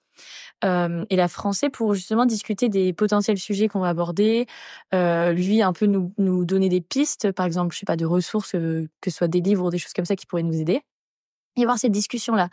[0.65, 4.47] Euh, et la français pour justement discuter des potentiels sujets qu'on va aborder,
[4.93, 8.53] lui un peu nous, nous donner des pistes, par exemple, je sais pas, de ressources,
[8.53, 10.83] que ce soit des livres ou des choses comme ça qui pourraient nous aider,
[11.57, 12.49] et avoir cette discussion-là.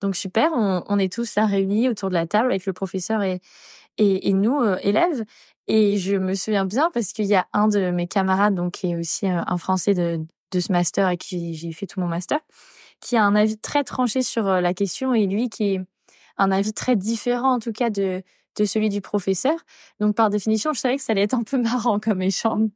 [0.00, 3.40] Donc super, on, est tous là réunis autour de la table avec le professeur et,
[3.98, 5.24] et, nous, élèves.
[5.66, 8.90] Et je me souviens bien parce qu'il y a un de mes camarades, donc qui
[8.90, 10.20] est aussi euh, un Français de,
[10.52, 12.38] de ce master et qui j'ai fait tout mon master,
[13.00, 15.80] qui a un avis très tranché sur euh, la question et lui qui est
[16.36, 18.22] un avis très différent en tout cas de
[18.56, 19.56] de celui du professeur.
[19.98, 22.68] Donc par définition, je savais que ça allait être un peu marrant comme échange.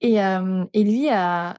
[0.00, 1.56] Et euh, et lui a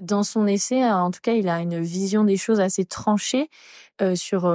[0.00, 3.50] dans son essai, en tout cas, il a une vision des choses assez tranchée
[4.00, 4.46] euh, sur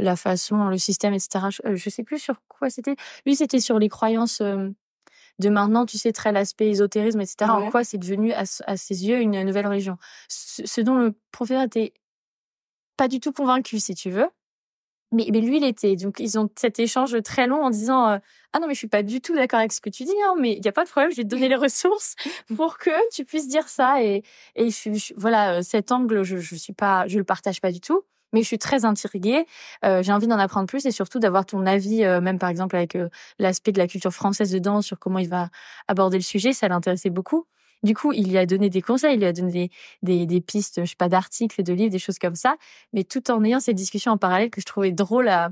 [0.00, 1.46] la façon, le système, etc.
[1.50, 2.96] Je, je sais plus sur quoi c'était.
[3.26, 4.42] Lui, c'était sur les croyances
[5.40, 7.50] de maintenant, tu sais, très l'aspect ésotérisme, etc.
[7.50, 9.96] En quoi c'est devenu à, ses yeux une nouvelle religion?
[10.28, 11.92] Ce, dont le professeur était
[12.96, 14.28] pas du tout convaincu, si tu veux.
[15.12, 15.96] Mais, mais lui, il était.
[15.96, 18.20] Donc, ils ont cet échange très long en disant
[18.52, 20.34] Ah non, mais je suis pas du tout d'accord avec ce que tu dis, hein,
[20.38, 22.14] mais il y a pas de problème, je vais te donner les ressources
[22.56, 24.04] pour que tu puisses dire ça.
[24.04, 24.22] Et,
[24.54, 28.04] et je, voilà, cet angle, je, je suis pas, je le partage pas du tout
[28.32, 29.46] mais je suis très intriguée.
[29.84, 32.76] Euh, j'ai envie d'en apprendre plus et surtout d'avoir ton avis, euh, même par exemple
[32.76, 35.48] avec euh, l'aspect de la culture française dedans, sur comment il va
[35.88, 36.52] aborder le sujet.
[36.52, 37.46] Ça l'intéressait beaucoup.
[37.82, 39.70] Du coup, il lui a donné des conseils, il lui a donné des,
[40.02, 42.56] des, des pistes, je sais pas, d'articles, de livres, des choses comme ça,
[42.92, 45.50] mais tout en ayant cette discussion en parallèle que je trouvais drôle à,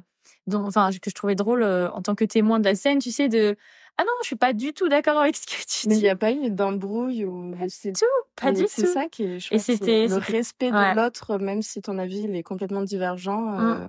[0.53, 3.57] enfin, que je trouvais drôle en tant que témoin de la scène, tu sais, de
[4.01, 5.89] ah non, je suis pas du tout d'accord avec ce que tu dis.
[5.89, 8.05] Mais il n'y a pas eu d'embrouille ou c'est tout,
[8.37, 8.69] pas du tout.
[8.69, 12.37] C'est ça qui est Et c'était le respect de l'autre, même si ton avis il
[12.37, 13.41] est complètement divergent.
[13.41, 13.83] Mmh.
[13.83, 13.89] Euh,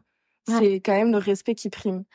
[0.57, 2.05] c'est quand même le respect qui prime.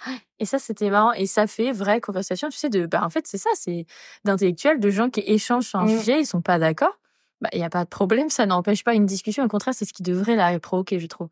[0.41, 1.13] Et ça, c'était marrant.
[1.13, 3.87] Et ça fait vraie conversation, tu sais, de, bah, en fait, c'est ça, c'est
[4.25, 5.99] d'intellectuels, de gens qui échangent sur un mmh.
[5.99, 6.99] sujet, ils sont pas d'accord.
[7.41, 9.45] Bah, il n'y a pas de problème, ça n'empêche pas une discussion.
[9.45, 11.29] Au contraire, c'est ce qui devrait la provoquer, je trouve.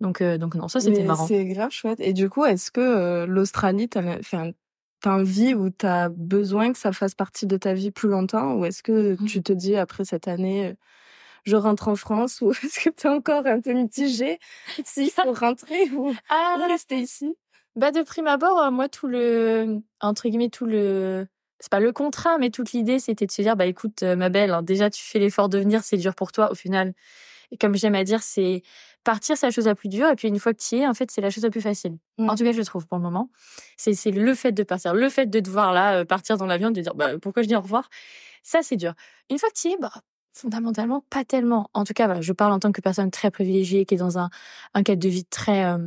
[0.00, 1.26] Donc, euh, donc non, ça, c'était marrant.
[1.26, 2.00] C'est grave chouette.
[2.00, 4.52] Et du coup, est-ce que euh, l'Australie, enfin,
[5.04, 8.64] envie ou tu as besoin que ça fasse partie de ta vie plus longtemps Ou
[8.64, 9.26] est-ce que mmh.
[9.26, 10.76] tu te dis après cette année,
[11.44, 14.38] je rentre en France Ou est-ce que tu es encore un peu mitigé
[14.84, 17.34] s'il faut rentrer ou ah, rester ici?
[17.76, 21.26] bah de prime abord, euh, moi tout le entre guillemets tout le
[21.60, 24.30] c'est pas le contrat, mais toute l'idée c'était de se dire bah écoute euh, ma
[24.30, 26.50] belle, hein, déjà tu fais l'effort de venir, c'est dur pour toi.
[26.50, 26.94] Au final,
[27.50, 28.62] et comme j'aime à dire, c'est
[29.04, 30.08] partir, c'est la chose la plus dure.
[30.08, 31.60] Et puis une fois que tu y es, en fait, c'est la chose la plus
[31.60, 31.96] facile.
[32.18, 33.30] En tout cas, je trouve pour le moment.
[33.76, 36.70] C'est c'est le fait de partir, le fait de devoir là euh, partir dans l'avion,
[36.70, 37.88] de dire bah, pourquoi je dis au revoir?
[38.42, 38.94] Ça, c'est dur.
[39.30, 39.92] Une fois que tu y es, bah,
[40.32, 41.70] fondamentalement, pas tellement.
[41.74, 44.30] En tout cas, je parle en tant que personne très privilégiée, qui est dans un,
[44.74, 45.78] un cadre de vie très, euh,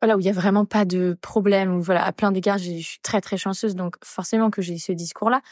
[0.00, 2.70] voilà où il y a vraiment pas de problème où voilà à plein d'égards je
[2.78, 5.42] suis très très chanceuse donc forcément que j'ai ce discours là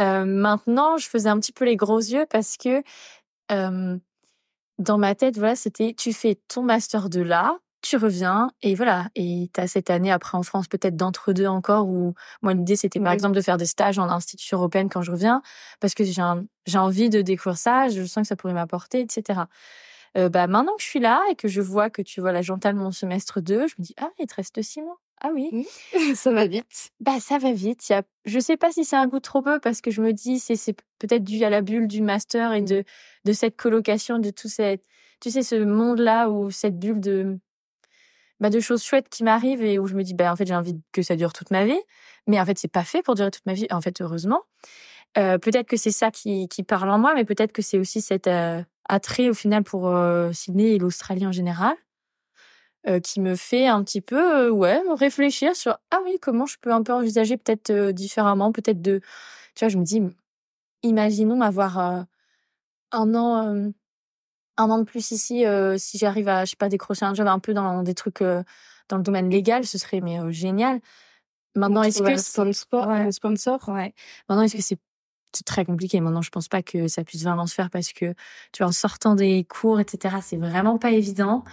[0.00, 2.82] euh, maintenant je faisais un petit peu les gros yeux parce que
[3.52, 3.96] euh,
[4.78, 9.08] dans ma tête voilà c'était tu fais ton master de là tu reviens et voilà.
[9.14, 12.76] Et tu as cette année après en France peut-être d'entre deux encore où moi l'idée
[12.76, 15.42] c'était par exemple de faire des stages en institution européenne quand je reviens
[15.80, 16.22] parce que j'ai
[16.66, 19.42] j'ai envie de découvrir ça je sens que ça pourrait m'apporter etc
[20.16, 22.42] euh, bah maintenant que je suis là et que je vois que tu vois la
[22.42, 24.98] j'entame mon semestre 2, je me dis ah il te reste six mois.
[25.26, 25.66] Ah oui,
[26.14, 26.90] ça va vite.
[27.00, 27.88] Bah ça va vite.
[27.88, 30.12] Y a, je sais pas si c'est un goût trop peu parce que je me
[30.12, 32.84] dis c'est c'est peut-être dû à la bulle du master et de
[33.24, 34.84] de cette colocation de tout cette
[35.20, 37.38] tu sais ce monde là où cette bulle de
[38.38, 40.54] bah de choses chouettes qui m'arrivent et où je me dis bah en fait j'ai
[40.54, 41.80] envie que ça dure toute ma vie.
[42.26, 44.42] Mais en fait c'est pas fait pour durer toute ma vie en fait heureusement.
[45.16, 48.02] Euh, peut-être que c'est ça qui qui parle en moi mais peut-être que c'est aussi
[48.02, 51.74] cette euh, attrait au final pour euh, Sydney et l'Australie en général,
[52.86, 56.56] euh, qui me fait un petit peu, euh, ouais, réfléchir sur ah oui comment je
[56.60, 59.00] peux un peu envisager peut-être différemment, peut-être de,
[59.54, 60.02] tu vois, je me dis,
[60.82, 63.72] imaginons avoir un an,
[64.56, 65.44] un an de plus ici,
[65.78, 68.96] si j'arrive à, je sais pas, décrocher un job un peu dans des trucs dans
[68.96, 70.80] le domaine légal, ce serait mais génial.
[71.56, 73.12] Maintenant, est-ce que sponsor, ouais.
[73.12, 73.94] sponsor, ouais.
[74.28, 74.78] Maintenant, est-ce que c'est
[75.36, 76.00] c'est très compliqué?
[76.00, 78.14] Maintenant, je pense pas que ça puisse vraiment se faire parce que,
[78.52, 81.44] tu vois, en sortant des cours, etc., c'est vraiment pas évident.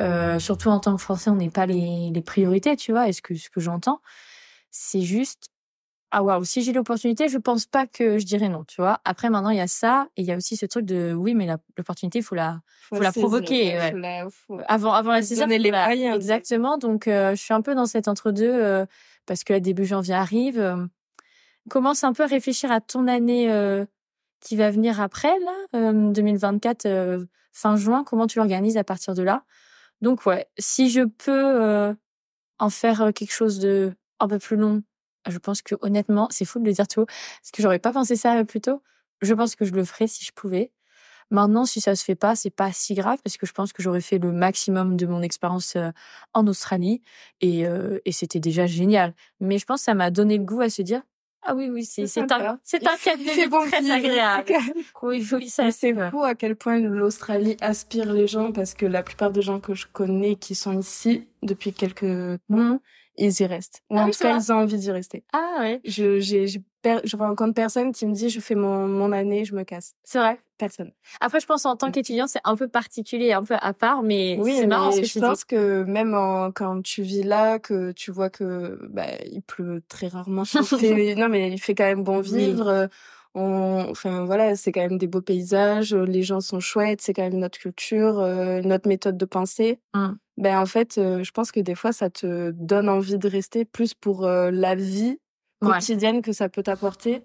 [0.00, 3.08] Euh, surtout en tant que Français, on n'est pas les, les priorités, tu vois.
[3.08, 4.00] Est-ce que ce que j'entends,
[4.70, 5.48] c'est juste
[6.10, 8.98] ah waouh, si j'ai l'opportunité, je pense pas que je dirais non, tu vois.
[9.04, 11.34] Après maintenant, il y a ça et il y a aussi ce truc de oui,
[11.34, 14.24] mais l'opportunité, faut la faut, faut la provoquer ouais.
[14.30, 16.16] faut avant avant la saison les moyens.
[16.16, 16.78] Exactement.
[16.78, 18.86] Donc euh, je suis un peu dans cet entre-deux euh,
[19.26, 20.86] parce que début janvier arrive euh,
[21.68, 23.84] commence un peu à réfléchir à ton année euh,
[24.40, 29.14] qui va venir après, là, 2024, euh, euh, fin juin, comment tu l'organises à partir
[29.14, 29.44] de là?
[30.00, 31.94] Donc ouais, si je peux
[32.58, 34.82] en faire quelque chose de un peu plus long,
[35.28, 38.16] je pense que honnêtement, c'est fou de le dire tout, parce que j'aurais pas pensé
[38.16, 38.82] ça plus tôt.
[39.22, 40.72] Je pense que je le ferais si je pouvais.
[41.30, 43.82] Maintenant, si ça se fait pas, c'est pas si grave parce que je pense que
[43.82, 45.76] j'aurais fait le maximum de mon expérience
[46.34, 47.02] en Australie
[47.40, 47.64] et,
[48.04, 49.14] et c'était déjà génial.
[49.40, 51.02] Mais je pense que ça m'a donné le goût à se dire
[51.50, 54.52] ah oui, oui, c'est c'est un c'est un cadre de bon très agréable.
[55.02, 59.02] oui, oui, ça c'est fou à quel point l'Australie aspire les gens parce que la
[59.02, 62.80] plupart des gens que je connais qui sont ici depuis quelques mois,
[63.18, 63.82] ils y restent.
[63.90, 65.24] Ou ah en tout cas, ils ont envie d'y rester.
[65.32, 65.80] Ah ouais.
[65.84, 69.64] Je j'ai je rencontre personne qui me dit je fais mon mon année, je me
[69.64, 69.94] casse.
[70.04, 70.38] C'est vrai.
[70.56, 70.90] Personne.
[71.20, 74.38] Après, je pense en tant qu'étudiant, c'est un peu particulier, un peu à part, mais
[74.40, 74.90] oui, c'est marrant.
[74.90, 78.78] Ce que je pense que même en, quand tu vis là, que tu vois que
[78.90, 80.42] bah il pleut très rarement.
[81.16, 82.88] non, mais il fait quand même bon vivre.
[83.38, 85.94] On, enfin voilà, c'est quand même des beaux paysages.
[85.94, 87.00] Les gens sont chouettes.
[87.00, 89.78] C'est quand même notre culture, euh, notre méthode de pensée.
[89.94, 90.08] Mmh.
[90.38, 93.64] Ben en fait, euh, je pense que des fois, ça te donne envie de rester
[93.64, 95.18] plus pour euh, la vie
[95.60, 97.22] quotidienne que ça peut t'apporter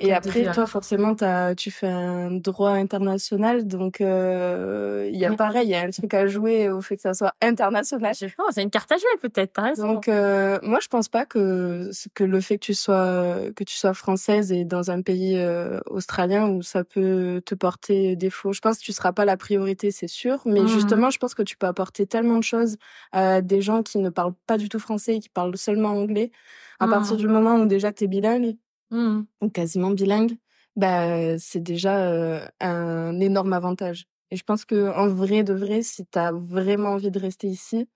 [0.00, 5.32] et après, toi, forcément, as, tu fais un droit international, donc euh, il y a
[5.34, 8.14] pareil, il y a un truc à jouer au fait que ça soit international.
[8.14, 9.94] Je pense, c'est une carte à jouer peut-être, t'as raison.
[9.94, 13.76] Donc euh, moi, je pense pas que que le fait que tu sois que tu
[13.76, 18.52] sois française et dans un pays euh, australien où ça peut te porter défaut.
[18.52, 21.34] Je pense que tu seras pas la priorité, c'est sûr, mais mmh justement, je pense
[21.34, 22.76] que tu peux apporter tellement de choses
[23.12, 26.30] à des gens qui ne parlent pas du tout français et qui parlent seulement anglais.
[26.78, 27.18] À partir mmh.
[27.18, 28.56] du moment où déjà tu es bilingue,
[28.92, 29.22] Mmh.
[29.40, 30.36] ou quasiment bilingue,
[30.76, 34.06] bah c'est déjà euh, un énorme avantage.
[34.30, 37.48] Et je pense que en vrai de vrai, si tu as vraiment envie de rester
[37.48, 37.88] ici,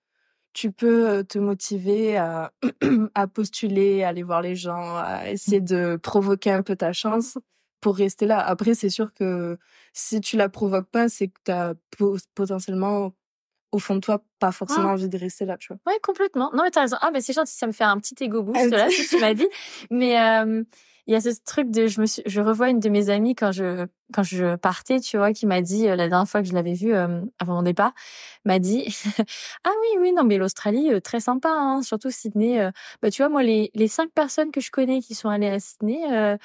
[0.53, 2.53] tu peux te motiver à,
[3.15, 7.37] à postuler, à aller voir les gens, à essayer de provoquer un peu ta chance
[7.81, 8.39] pour rester là.
[8.45, 9.57] Après, c'est sûr que
[9.93, 11.75] si tu la provoques pas, c'est que tu as
[12.35, 13.13] potentiellement
[13.71, 14.93] au fond de toi pas forcément ah.
[14.93, 15.79] envie de rester là, tu vois.
[15.91, 16.51] Ouais, complètement.
[16.53, 16.97] Non mais t'as raison.
[17.01, 19.21] Ah mais c'est gentil, ça me fait un petit ego boost là, ce que tu
[19.21, 19.47] m'as dit.
[19.91, 20.63] Mais euh,
[21.07, 23.33] il y a ce truc de je me suis, je revois une de mes amies
[23.33, 26.47] quand je quand je partais, tu vois, qui m'a dit euh, la dernière fois que
[26.47, 27.93] je l'avais vue euh, avant mon départ,
[28.45, 28.85] m'a dit
[29.63, 32.69] ah oui oui non mais l'Australie euh, très sympa, hein, surtout Sydney.
[33.01, 35.59] bah tu vois moi les les cinq personnes que je connais qui sont allées à
[35.59, 36.37] Sydney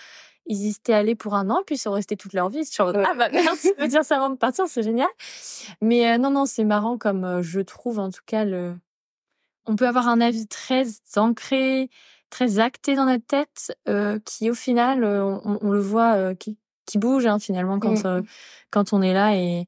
[0.47, 2.65] ils y étaient allés pour un an, puis ils sont restés toute leur vie.
[2.65, 2.89] Sur...
[2.89, 5.09] Ah bah merci de me dire ça avant de partir, c'est génial.
[5.81, 8.75] Mais non, non, c'est marrant comme je trouve en tout cas le...
[9.65, 10.85] On peut avoir un avis très
[11.17, 11.89] ancré,
[12.33, 16.35] très acté dans notre tête, euh, qui au final, euh, on, on, le voit, euh,
[16.35, 18.07] qui, qui bouge hein, finalement quand mmh.
[18.07, 18.23] euh,
[18.71, 19.67] quand on est là et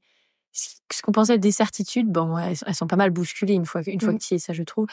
[0.93, 4.13] ce qu'on pensait des certitudes, bon, elles, sont pas mal bousculées une fois, une fois
[4.13, 4.19] mmh.
[4.19, 4.87] que tu y es, ça je trouve.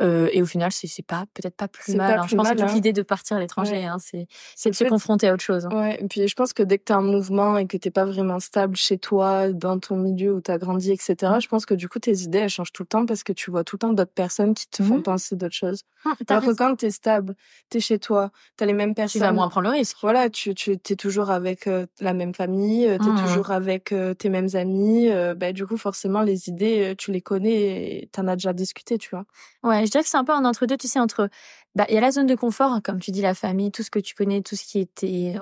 [0.00, 2.20] Euh, et au final, c'est pas peut-être pas plus mal.
[2.20, 2.26] Hein.
[2.28, 2.74] je pense que toute hein.
[2.74, 4.26] l'idée de partir à l'étranger, hein, c'est
[4.70, 5.66] de se confronter à autre chose.
[5.72, 5.98] Ouais.
[6.00, 8.04] Et puis je pense que dès que tu as un mouvement et que t'es pas
[8.04, 11.16] vraiment stable chez toi, dans ton milieu où tu as grandi, etc.
[11.22, 11.40] Mmh.
[11.40, 13.50] Je pense que du coup tes idées elles changent tout le temps parce que tu
[13.50, 15.82] vois tout le temps d'autres personnes qui te font penser d'autres choses.
[16.04, 17.34] Ah, Alors que quand t'es stable,
[17.70, 19.20] t'es chez toi, t'as les mêmes personnes.
[19.20, 19.96] Tu vas moins prendre le risque.
[20.02, 24.28] Voilà, tu tu es toujours avec euh, la même famille, tu es toujours avec tes
[24.28, 25.08] mêmes amis.
[25.38, 29.08] Bah, du coup forcément les idées, tu les connais et t'en as déjà discuté, tu
[29.10, 29.24] vois.
[29.62, 31.30] Ouais, je dirais que c'est un peu un entre-deux, tu sais, entre,
[31.74, 33.82] bah, il y a la zone de confort, hein, comme tu dis, la famille, tout
[33.82, 35.36] ce que tu connais, tout ce qui était,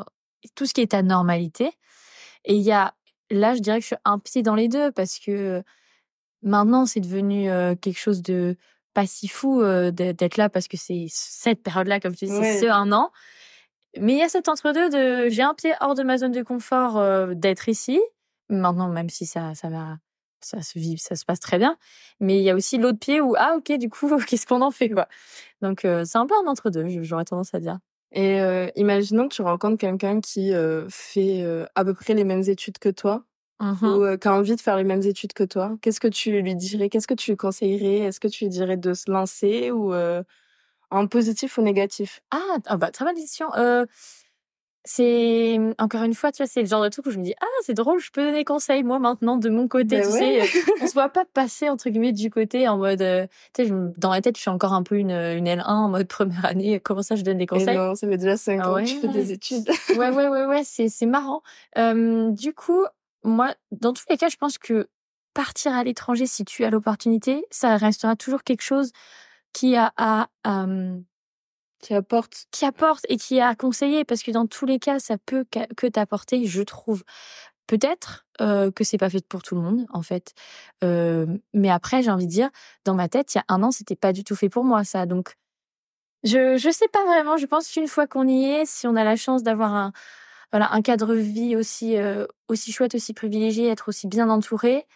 [0.54, 1.70] tout ce qui est ta normalité.
[2.44, 2.94] Et il y a,
[3.30, 5.62] là, je dirais que je suis un pied dans les deux parce que
[6.42, 7.48] maintenant, c'est devenu
[7.80, 8.56] quelque chose de
[8.94, 12.66] pas si fou d'être là parce que c'est cette période-là, comme tu dis, c'est ce
[12.66, 13.10] un an.
[13.98, 16.42] Mais il y a cet entre-deux de, j'ai un pied hors de ma zone de
[16.42, 17.02] confort
[17.34, 18.00] d'être ici.
[18.48, 19.98] Maintenant, même si ça, ça va,
[20.40, 21.76] ça se vit, ça se passe très bien.
[22.20, 24.70] Mais il y a aussi l'autre pied où ah ok du coup qu'est-ce qu'on en
[24.70, 25.08] fait quoi.
[25.62, 27.78] Donc euh, c'est un peu un entre deux, j'aurais tendance à dire.
[28.12, 32.44] Et euh, imaginons que tu rencontres quelqu'un qui euh, fait à peu près les mêmes
[32.48, 33.24] études que toi
[33.58, 35.76] mmh ou qui a envie de faire les mêmes études que toi.
[35.80, 36.88] Qu'est-ce que tu lui dirais?
[36.90, 38.00] Qu'est-ce que tu lui conseillerais?
[38.06, 39.94] Est-ce que tu lui dirais de se lancer ou
[40.90, 42.20] en positif ou négatif?
[42.30, 43.48] Ah, ah, bah très bonne question
[44.88, 47.34] c'est encore une fois, tu vois, c'est le genre de truc où je me dis
[47.40, 50.42] ah c'est drôle, je peux donner conseil moi maintenant de mon côté, ben tu sais,
[50.80, 54.12] on se voit pas passer entre guillemets du côté en mode, euh, tu sais, dans
[54.12, 57.02] la tête je suis encore un peu une, une L1 en mode première année, comment
[57.02, 57.76] ça je donne des conseils?
[57.76, 59.68] Non, ça fait déjà cinq ah ans que je fais des études.
[59.98, 61.42] ouais ouais ouais ouais, c'est c'est marrant.
[61.76, 62.84] Euh, du coup,
[63.24, 64.88] moi dans tous les cas, je pense que
[65.34, 68.92] partir à l'étranger si tu as l'opportunité, ça restera toujours quelque chose
[69.52, 70.66] qui a à, à
[71.86, 75.18] qui apporte qui apporte et qui a conseillé parce que dans tous les cas ça
[75.18, 75.44] peut
[75.76, 77.04] que t'apporter je trouve.
[77.68, 80.34] Peut-être euh, que c'est pas fait pour tout le monde en fait.
[80.82, 82.50] Euh, mais après j'ai envie de dire
[82.84, 84.82] dans ma tête il y a un an c'était pas du tout fait pour moi
[84.82, 85.06] ça.
[85.06, 85.36] Donc
[86.24, 87.36] je je sais pas vraiment.
[87.36, 89.92] Je pense qu'une fois qu'on y est si on a la chance d'avoir un
[90.52, 94.86] voilà un cadre de vie aussi euh, aussi chouette aussi privilégié être aussi bien entouré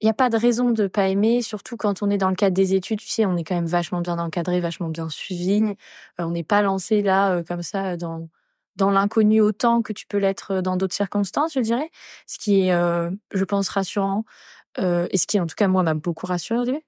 [0.00, 2.36] il n'y a pas de raison de pas aimer, surtout quand on est dans le
[2.36, 3.00] cadre des études.
[3.00, 5.62] Tu sais, on est quand même vachement bien encadré, vachement bien suivi.
[5.62, 5.74] Mmh.
[6.20, 8.28] Euh, on n'est pas lancé là euh, comme ça dans
[8.76, 11.90] dans l'inconnu autant que tu peux l'être euh, dans d'autres circonstances, je dirais.
[12.26, 12.72] Ce qui est,
[13.32, 14.24] je pense, rassurant
[14.78, 16.82] et ce qui, en tout cas, moi, m'a beaucoup rassuré au début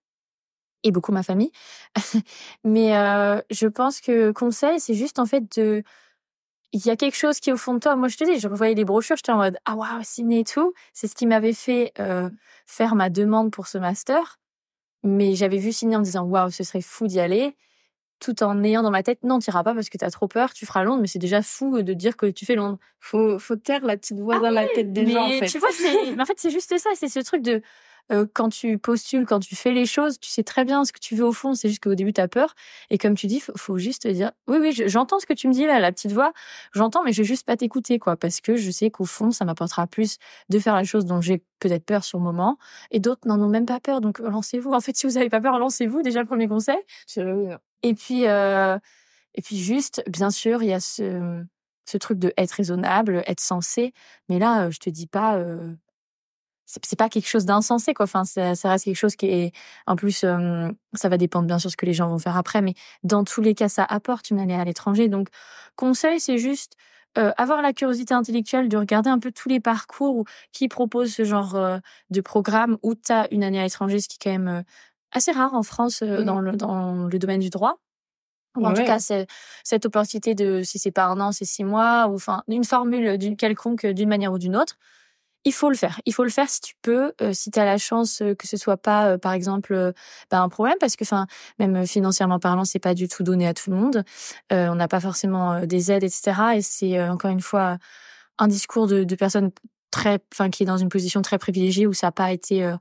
[0.85, 1.51] et beaucoup ma famille.
[2.65, 2.91] Mais
[3.51, 5.83] je pense que conseil, c'est juste en fait de
[6.73, 7.97] il y a quelque chose qui est au fond de toi.
[7.97, 10.45] Moi, je te dis, je revoyais les brochures, j'étais en mode ah waouh, ciné et
[10.45, 10.75] tout.
[10.93, 12.29] C'est ce qui m'avait fait euh,
[12.67, 14.39] faire ma demande pour ce master.
[15.03, 17.57] Mais j'avais vu signer en me disant waouh, ce serait fou d'y aller,
[18.21, 20.67] tout en ayant dans ma tête non, t'iras pas parce que t'as trop peur, tu
[20.67, 21.01] feras Londres.
[21.01, 22.79] Mais c'est déjà fou de dire que tu fais Londres.
[23.01, 25.25] Faut faut taire la petite voix ah dans la tête des gens.
[25.25, 25.47] En fait.
[25.47, 25.71] Tu vois,
[26.15, 27.63] mais en fait c'est juste ça, c'est ce truc de
[28.13, 30.99] euh, quand tu postules, quand tu fais les choses, tu sais très bien ce que
[30.99, 31.55] tu veux au fond.
[31.55, 32.55] C'est juste qu'au début, tu as peur.
[32.91, 35.49] Et comme tu dis, faut, faut juste te dire, oui, oui, j'entends ce que tu
[35.49, 36.33] me dis là, la petite voix.
[36.73, 38.17] J'entends, mais je vais juste pas t'écouter, quoi.
[38.17, 40.19] Parce que je sais qu'au fond, ça m'apportera plus
[40.49, 42.59] de faire la chose dont j'ai peut-être peur sur le moment.
[42.91, 44.01] Et d'autres n'en ont même pas peur.
[44.01, 44.73] Donc, lancez-vous.
[44.73, 46.03] En fait, si vous avez pas peur, lancez-vous.
[46.03, 46.79] Déjà, le premier conseil.
[47.83, 48.79] Et puis, euh,
[49.35, 51.45] et puis juste, bien sûr, il y a ce,
[51.85, 53.93] ce truc de être raisonnable, être sensé.
[54.29, 55.75] Mais là, euh, je te dis pas, euh,
[56.69, 58.05] c'est pas quelque chose d'insensé quoi.
[58.05, 59.53] Enfin ça, ça, reste quelque chose qui est
[59.87, 62.75] en plus ça va dépendre bien sûr ce que les gens vont faire après mais
[63.03, 65.09] dans tous les cas ça apporte une année à l'étranger.
[65.09, 65.29] Donc
[65.77, 66.77] conseil c'est juste
[67.17, 71.25] euh, avoir la curiosité intellectuelle de regarder un peu tous les parcours qui proposent ce
[71.25, 71.79] genre euh,
[72.11, 74.63] de programme où tu as une année à l'étranger ce qui est quand même euh,
[75.13, 77.79] assez rare en France mmh dans le dans le domaine du droit.
[78.55, 82.17] En tout cas, cette opportunité de, si c'est pas un an, c'est six mois, ou
[82.17, 84.79] enfin, une formule d'une quelconque, d'une manière ou d'une autre
[85.45, 86.01] il faut le faire.
[86.07, 88.47] Il faut le faire si tu peux, euh, si tu as la chance euh, que
[88.47, 89.93] ce soit pas, euh, par exemple,
[90.31, 91.27] bah, un problème, parce que, enfin,
[91.59, 94.05] même financièrement parlant, c'est pas du tout donné à tout le monde.
[94.51, 96.57] on n'a pas forcément des aides, etc.
[96.57, 97.79] Et c'est encore une fois
[98.39, 99.51] un discours de, de personnes
[99.91, 102.73] très, enfin, qui est dans une position très privilégiée où ça n'a pas été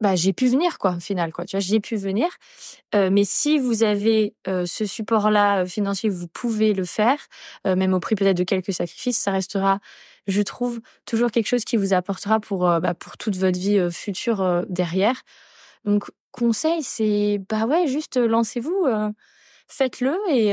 [0.00, 2.28] bah j'ai pu venir quoi au final quoi tu vois j'ai pu venir.
[2.94, 7.18] Euh, mais si vous avez euh, ce support là euh, financier vous pouvez le faire
[7.66, 9.80] euh, même au prix peut-être de quelques sacrifices ça restera
[10.26, 14.64] je trouve toujours quelque chose qui vous apportera pour bah, pour toute votre vie future
[14.68, 15.22] derrière.
[15.84, 18.86] Donc conseil c'est bah ouais juste lancez-vous
[19.68, 20.52] faites-le et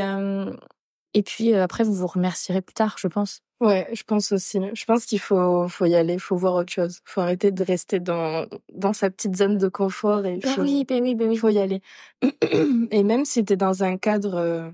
[1.13, 4.59] et puis après vous vous remercierez plus tard je pense Ouais, je pense aussi.
[4.73, 6.99] Je pense qu'il faut, faut y aller, faut voir autre chose.
[7.05, 10.61] Faut arrêter de rester dans, dans sa petite zone de confort et il ben faut,
[10.63, 11.37] oui, ben oui, ben oui.
[11.37, 11.81] faut y aller.
[12.91, 14.69] Et même si t'es dans un cadre, euh,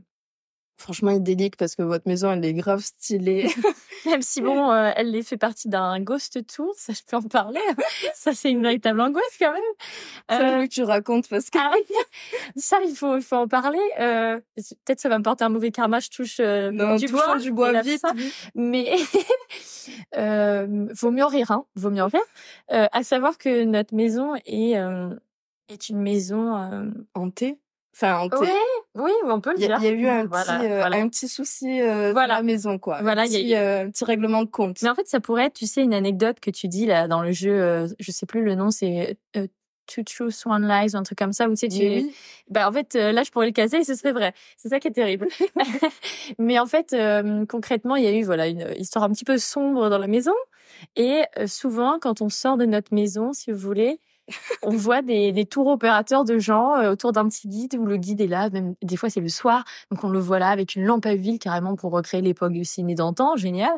[0.80, 3.48] franchement idyllique parce que votre maison elle est grave stylée.
[4.06, 7.60] Même si bon, euh, elle fait partie d'un ghost tour, ça je peux en parler.
[8.14, 9.62] ça c'est une véritable angoisse quand même.
[10.32, 11.74] Euh, que tu racontes parce que ah
[12.56, 13.80] ça il faut il faut en parler.
[14.00, 14.40] Euh,
[14.86, 17.52] Peut-être ça va me porter un mauvais karma, je touche euh, non, du bois, du
[17.52, 18.04] bois vite.
[18.56, 18.96] Mais
[20.18, 22.22] euh, vaut mieux en rire, hein, vaut mieux en rire.
[22.72, 24.76] Euh, à savoir que notre maison est
[25.70, 27.60] est une maison hantée.
[27.96, 28.48] Enfin, oui,
[28.96, 29.78] oui, on peut le dire.
[29.82, 32.36] Il y, a eu un petit, euh, un petit souci euh, voilà.
[32.36, 33.02] dans la maison, quoi.
[33.02, 34.82] Voilà, il y a eu euh, un petit règlement de compte.
[34.82, 37.22] Mais en fait, ça pourrait être, tu sais, une anecdote que tu dis là dans
[37.22, 37.52] le jeu.
[37.52, 39.48] Euh, je sais plus le nom, c'est euh,
[39.88, 41.82] Two Truths One Lies ou un truc comme ça où tu sais, tu.
[41.82, 42.16] Oui.
[42.48, 44.34] Bah en fait, là, je pourrais le caser et ce serait vrai.
[44.56, 45.28] C'est ça qui est terrible.
[46.40, 46.96] Mais en fait,
[47.50, 50.34] concrètement, il y a eu voilà une histoire un petit peu sombre dans la maison.
[50.96, 54.00] Et souvent, quand on sort de notre maison, si vous voulez,
[54.62, 57.98] on voit des, des tours opérateurs de gens euh, autour d'un petit guide où le
[57.98, 60.76] guide est là, même des fois c'est le soir, donc on le voit là avec
[60.76, 63.72] une lampe à huile carrément pour recréer l'époque du ciné d'antan, génial,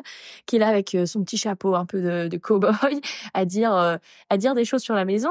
[0.46, 3.00] qui est là avec euh, son petit chapeau un peu de, de cow-boy
[3.34, 3.96] à dire euh,
[4.30, 5.30] à dire des choses sur la maison.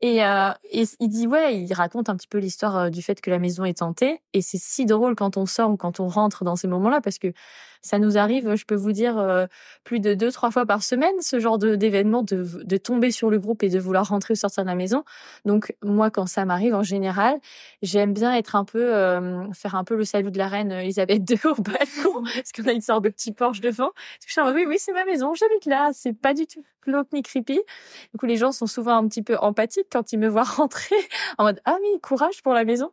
[0.00, 3.30] Et, euh, et, il dit ouais, il raconte un petit peu l'histoire du fait que
[3.30, 4.20] la maison est tentée.
[4.32, 7.18] Et c'est si drôle quand on sort ou quand on rentre dans ces moments-là parce
[7.18, 7.32] que
[7.82, 9.46] ça nous arrive, je peux vous dire, euh,
[9.84, 13.38] plus de deux, trois fois par semaine, ce genre d'événement de, de, tomber sur le
[13.38, 15.04] groupe et de vouloir rentrer ou sortir de la maison.
[15.44, 17.38] Donc, moi, quand ça m'arrive, en général,
[17.82, 21.28] j'aime bien être un peu, euh, faire un peu le salut de la reine Elisabeth
[21.30, 23.90] II au balcon, parce qu'on a une sorte de petit porche devant.
[24.26, 27.12] Je suis en oui, oui, c'est ma maison, j'habite là, c'est pas du tout glauque
[27.12, 27.60] ni creepy.
[28.12, 30.96] Du coup, les gens sont souvent un petit peu empathiques quand ils me voient rentrer,
[31.38, 32.90] en mode, ah oui, courage pour la maison.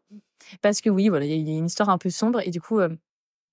[0.61, 2.79] Parce que oui, voilà, il y a une histoire un peu sombre et du coup,
[2.79, 2.89] euh,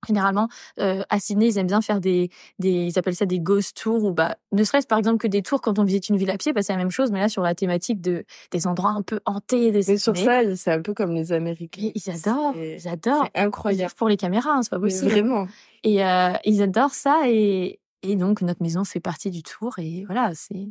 [0.06, 0.48] Généralement,
[0.80, 4.04] euh, à Sydney, ils aiment bien faire des, des, ils appellent ça des ghost tours
[4.04, 6.36] ou bah, ne serait-ce par exemple que des tours quand on visite une ville à
[6.36, 9.02] pied, bah c'est la même chose, mais là sur la thématique de des endroits un
[9.02, 9.72] peu hantés.
[9.72, 11.90] Des mais sur ça, c'est un peu comme les Américains.
[11.94, 13.28] ils adorent, ils adorent.
[13.34, 15.10] C'est incroyable pour les caméras, hein, c'est pas possible.
[15.10, 15.46] vraiment.
[15.82, 20.04] Et euh, ils adorent ça et et donc notre maison fait partie du tour et
[20.04, 20.68] voilà, c'est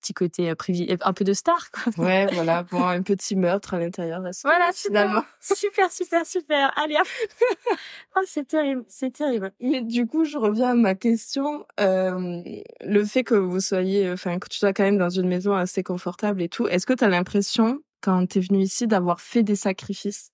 [0.00, 0.96] petit côté euh, privi...
[1.00, 1.92] un peu de star quoi.
[2.04, 5.24] Ouais, voilà, pour un petit meurtre à l'intérieur Voilà, finalement.
[5.40, 6.72] Super, super, super.
[6.78, 6.96] Allez,
[8.16, 9.52] oh, c'est terrible, c'est terrible.
[9.60, 11.66] Mais du coup, je reviens à ma question.
[11.78, 12.42] Euh,
[12.80, 15.82] le fait que vous soyez, enfin, que tu sois quand même dans une maison assez
[15.82, 19.42] confortable et tout, est-ce que tu as l'impression, quand tu es venu ici, d'avoir fait
[19.42, 20.30] des sacrifices?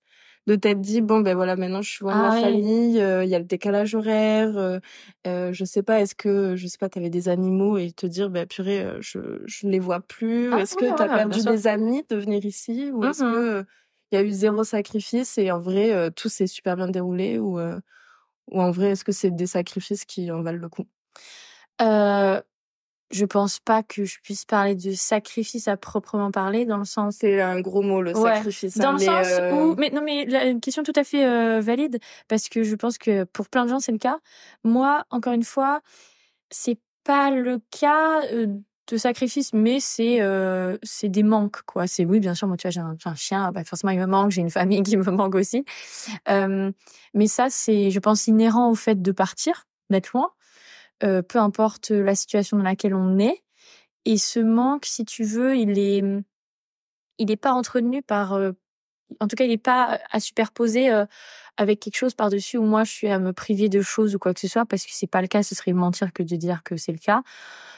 [0.47, 2.57] De t'être dit bon ben voilà maintenant je suis loin de Ah ma ouais.
[2.57, 4.79] famille euh, il y a le décalage horaire euh,
[5.27, 8.29] euh, je sais pas est-ce que je sais pas t'avais des animaux et te dire
[8.29, 11.43] ben purée euh, je je ne les vois plus Ah est-ce que t'as ouais, perdu
[11.43, 13.25] des amis de venir ici ou est-ce Mhm.
[13.25, 13.65] que
[14.11, 17.39] il y a eu zéro sacrifice et en vrai euh, tout s'est super bien déroulé
[17.39, 17.59] ou
[18.51, 20.85] ou en vrai est-ce que c'est des sacrifices qui en valent le coup?
[23.11, 27.17] Je pense pas que je puisse parler de sacrifice à proprement parler dans le sens
[27.19, 28.35] c'est un gros mot le Ouais.
[28.35, 30.93] sacrifice dans hein, le mais, sens euh, où mais non mais la une question tout
[30.95, 33.97] à fait euh, valide parce que je pense que pour plein de gens c'est le
[33.97, 34.19] cas.
[34.63, 35.81] Moi encore une fois
[36.49, 38.47] c'est pas le cas euh,
[38.89, 41.87] de sacrifice mais c'est euh, c'est des manques quoi.
[41.87, 44.31] C'est oui bien sûr moi tu vois j'ai un, chien bah forcément il me manque
[44.31, 45.63] j'ai une famille qui me manque aussi.
[46.29, 46.71] Euh,
[47.13, 50.31] mais ça c'est je pense inhérent au fait de partir d'être loin
[51.03, 53.43] euh, peu importe la situation dans laquelle on est.
[54.05, 56.03] Et ce manque si tu veux il est
[57.17, 58.51] il est pas entretenu par euh,
[59.19, 61.05] en tout cas il est pas à superposer euh,
[61.57, 64.19] avec quelque chose par dessus où moi je suis à me priver de choses ou
[64.19, 66.35] quoi que ce soit parce que c'est pas le cas ce serait mentir que de
[66.35, 67.23] dire que c'est le cas.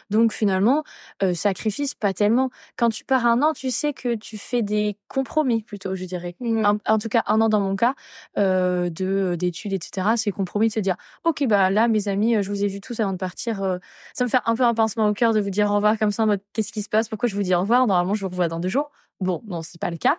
[0.10, 0.84] Donc finalement
[1.24, 2.50] euh, sacrifice pas tellement.
[2.78, 6.36] Quand tu pars un an tu sais que tu fais des compromis plutôt je dirais.
[6.40, 6.66] Ouais.
[6.66, 7.94] en, en tout cas un an dans mon cas
[8.38, 12.42] euh, de d'études etc c'est compromis de se dire ok bah là mes amis euh,
[12.42, 13.78] je vous ai vus tous avant de partir euh,
[14.14, 16.12] ça me fait un peu un pincement au cœur de vous dire au revoir comme
[16.12, 17.08] ça en mode qu'est-ce qui se passe?
[17.08, 17.86] Pourquoi je vous dis au revoir?
[17.88, 18.90] Normalement je vous revois dans deux jours.
[19.22, 20.18] Bon non c'est pas le cas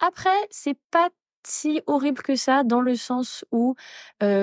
[0.00, 1.10] après c'est pas
[1.46, 3.74] si horrible que ça dans le sens où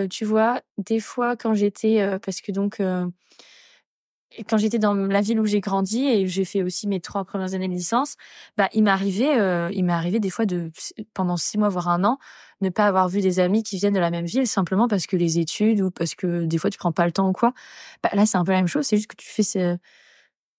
[0.09, 3.05] tu vois des fois quand j'étais parce que donc euh,
[4.49, 7.53] quand j'étais dans la ville où j'ai grandi et j'ai fait aussi mes trois premières
[7.53, 8.15] années de licence,
[8.57, 10.69] bah il m'arrivait, il m'est arrivé des fois de
[11.13, 12.17] pendant six mois voire un an
[12.61, 15.15] ne pas avoir vu des amis qui viennent de la même ville simplement parce que
[15.15, 17.53] les études ou parce que des fois tu prends pas le temps ou quoi.
[18.03, 19.77] Bah là c'est un peu la même chose, c'est juste que tu fais ce,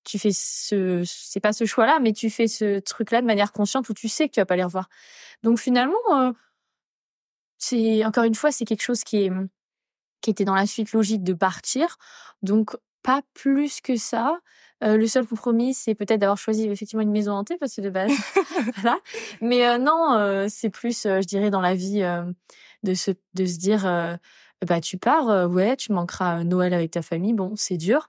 [0.05, 3.89] tu fais ce, c'est pas ce choix-là, mais tu fais ce truc-là de manière consciente
[3.89, 4.89] où tu sais que tu vas pas les revoir.
[5.43, 6.33] Donc finalement, euh,
[7.59, 9.33] c'est encore une fois c'est quelque chose qui est
[10.21, 11.97] qui était dans la suite logique de partir.
[12.43, 14.39] Donc pas plus que ça.
[14.85, 17.91] Euh, le seul compromis, c'est peut-être d'avoir choisi effectivement une maison hantée parce que de
[17.91, 18.13] base,
[18.77, 18.99] voilà.
[19.41, 22.03] Mais euh, non, euh, c'est plus, je dirais, dans la vie
[22.83, 23.83] de se de se dire,
[24.67, 28.09] bah tu pars, ouais, tu manqueras Noël avec ta famille, bon, c'est dur,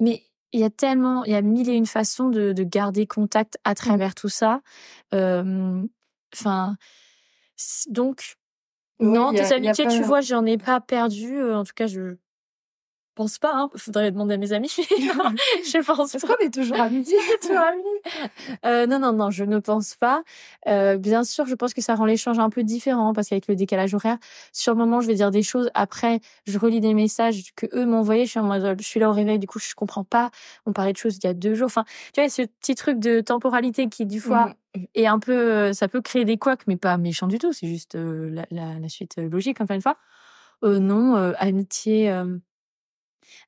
[0.00, 0.22] mais
[0.54, 3.58] il y a tellement, il y a mille et une façons de, de garder contact
[3.64, 4.60] à travers tout ça.
[5.12, 5.82] Euh,
[6.34, 6.76] Enfin,
[7.88, 8.34] donc
[8.98, 11.40] non, tes amitiés, tu vois, j'en ai pas perdu.
[11.42, 12.16] en tout cas, je
[13.14, 13.52] pense pas.
[13.54, 13.70] Hein.
[13.76, 14.68] Faudrait demander à mes amis.
[14.76, 16.14] je pense.
[16.14, 17.04] Est-ce qu'on est toujours amis
[17.40, 20.22] toujours amis euh, Non, non, non, je ne pense pas.
[20.68, 23.56] Euh, bien sûr, je pense que ça rend l'échange un peu différent parce qu'avec le
[23.56, 24.18] décalage horaire,
[24.52, 25.70] sur le moment, je vais dire des choses.
[25.74, 28.26] Après, je relis des messages que eux m'ont envoyés.
[28.26, 30.30] Je suis en mode, je suis là au réveil, du coup, je comprends pas.
[30.66, 31.66] On parlait de choses il y a deux jours.
[31.66, 34.84] Enfin, tu vois, ce petit truc de temporalité qui, du fois, mmh.
[34.94, 37.52] est un peu, ça peut créer des couacs, mais pas méchant du tout.
[37.52, 39.96] C'est juste euh, la, la, la, suite logique, enfin une fois.
[40.62, 42.10] Euh, non, amitié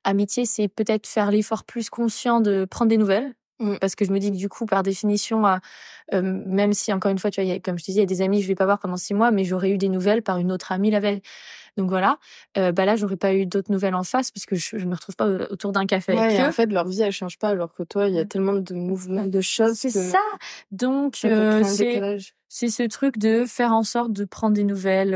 [0.03, 3.33] Amitié, c'est peut-être faire l'effort plus conscient de prendre des nouvelles.
[3.59, 3.77] Mmh.
[3.81, 5.43] Parce que je me dis que du coup, par définition,
[6.13, 8.05] euh, même si encore une fois, tu vois, comme je te disais, il y a
[8.05, 10.37] des amis, je vais pas voir pendant six mois, mais j'aurais eu des nouvelles par
[10.37, 11.21] une autre amie la veille.
[11.75, 12.17] Donc voilà,
[12.57, 14.95] euh, bah là, j'aurais pas eu d'autres nouvelles en face parce que je, je me
[14.95, 16.43] retrouve pas autour d'un café avec eux.
[16.43, 18.27] En fait, leur vie elle change pas, alors que toi, il y a mmh.
[18.27, 19.73] tellement de mouvements, de choses.
[19.73, 20.21] C'est ça.
[20.71, 22.17] Donc euh, c'est
[22.49, 25.13] c'est ce truc de faire en sorte de prendre des nouvelles,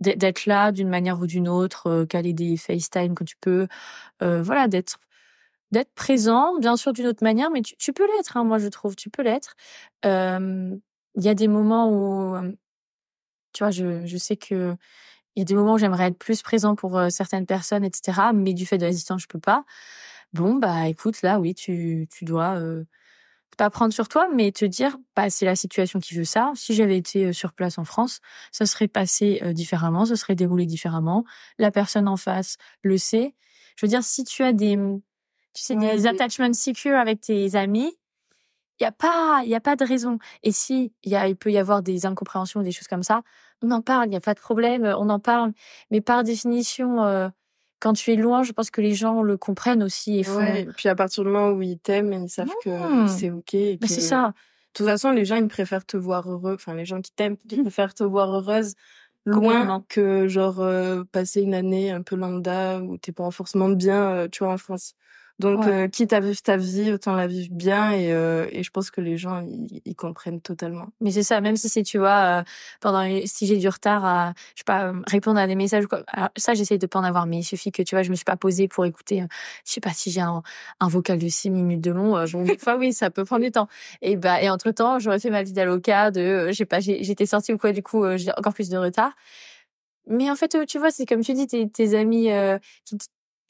[0.00, 3.66] d'être là d'une manière ou d'une autre, euh, caler des FaceTime quand tu peux,
[4.20, 4.98] voilà, d'être
[5.72, 8.68] d'être présent, bien sûr d'une autre manière, mais tu, tu peux l'être, hein, moi je
[8.68, 9.54] trouve, tu peux l'être.
[10.04, 12.36] Il y a des moments où,
[13.52, 14.76] tu vois, je, je sais que
[15.36, 18.32] il y a des moments où j'aimerais être plus présent pour certaines personnes, etc.
[18.34, 19.64] Mais du fait de la distance, je peux pas.
[20.34, 22.60] Bon, bah écoute, là, oui, tu, tu dois
[23.56, 26.52] pas prendre sur toi, mais te dire, bah, c'est la situation qui veut ça.
[26.54, 28.20] Si j'avais été euh, sur place en France,
[28.52, 31.24] ça serait passé euh, différemment, ça serait déroulé différemment.
[31.58, 33.34] La personne en face le sait.
[33.76, 34.76] Je veux dire, si tu as des,
[35.54, 37.96] tu sais, des attachments secure avec tes amis,
[38.78, 40.18] il y a pas, il y a pas de raison.
[40.42, 43.22] Et si il y a, il peut y avoir des incompréhensions, des choses comme ça,
[43.62, 45.52] on en parle, il n'y a pas de problème, on en parle.
[45.90, 47.28] Mais par définition, euh,
[47.80, 50.38] quand tu es loin, je pense que les gens le comprennent aussi et font.
[50.38, 52.70] Ouais, puis à partir du moment où ils t'aiment, ils savent que
[53.08, 53.52] c'est ok.
[53.52, 54.28] Mais c'est ça.
[54.28, 56.54] De toute façon, les gens ils préfèrent te voir heureux.
[56.54, 58.74] Enfin, les gens qui t'aiment, ils préfèrent te voir heureuse
[59.26, 64.10] loin que genre euh, passer une année un peu lambda où t'es pas forcément bien,
[64.12, 64.94] euh, tu vois, en France.
[65.38, 67.92] Donc, euh, quitte à vivre ta vie, autant la vivre bien.
[67.92, 69.46] Et, euh, et je pense que les gens,
[69.84, 70.88] ils, comprennent totalement.
[71.00, 72.42] Mais c'est ça, même si c'est, tu vois, euh,
[72.80, 75.86] pendant si j'ai du retard à, je sais pas, répondre à des messages.
[75.86, 76.04] Quoi.
[76.36, 78.24] ça, j'essaye de pas en avoir, mais il suffit que, tu vois, je me suis
[78.24, 79.24] pas posée pour écouter.
[79.64, 80.42] je sais pas si j'ai un,
[80.80, 82.16] un, vocal de six minutes de long.
[82.16, 83.68] Euh, des fois, oui, ça peut prendre du temps.
[84.00, 86.10] Et bah, et entre temps, j'aurais fait ma vie d'avocat.
[86.10, 89.12] De, je sais pas, j'étais sortie ou quoi, du coup, j'ai encore plus de retard.
[90.08, 92.30] Mais en fait, tu vois, c'est comme tu dis, tes, tes amis
[92.84, 92.96] qui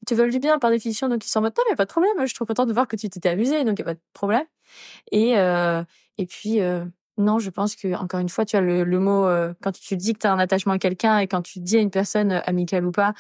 [0.07, 1.91] te veulent du bien par définition, donc ils sont en mode non mais pas de
[1.91, 3.85] problème, je suis trop contente de voir que tu t'étais amusé, donc il y a
[3.85, 4.45] pas de problème.
[5.13, 5.83] Et euh,
[6.19, 6.85] et puis euh,
[7.19, 9.97] non, je pense que encore une fois, tu as le, le mot euh, quand tu
[9.97, 12.43] dis que tu as un attachement à quelqu'un et quand tu dis à une personne
[12.47, 13.15] amicale ou pas,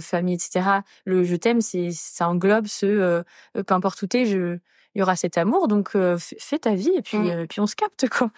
[0.00, 0.80] famille, etc.
[1.04, 3.22] Le je t'aime, c'est ça englobe ce
[3.54, 4.58] peu importe où t'es, je
[4.94, 7.46] il y aura cet amour, donc fais ta vie et puis mmh.
[7.48, 8.30] puis on se capte quoi.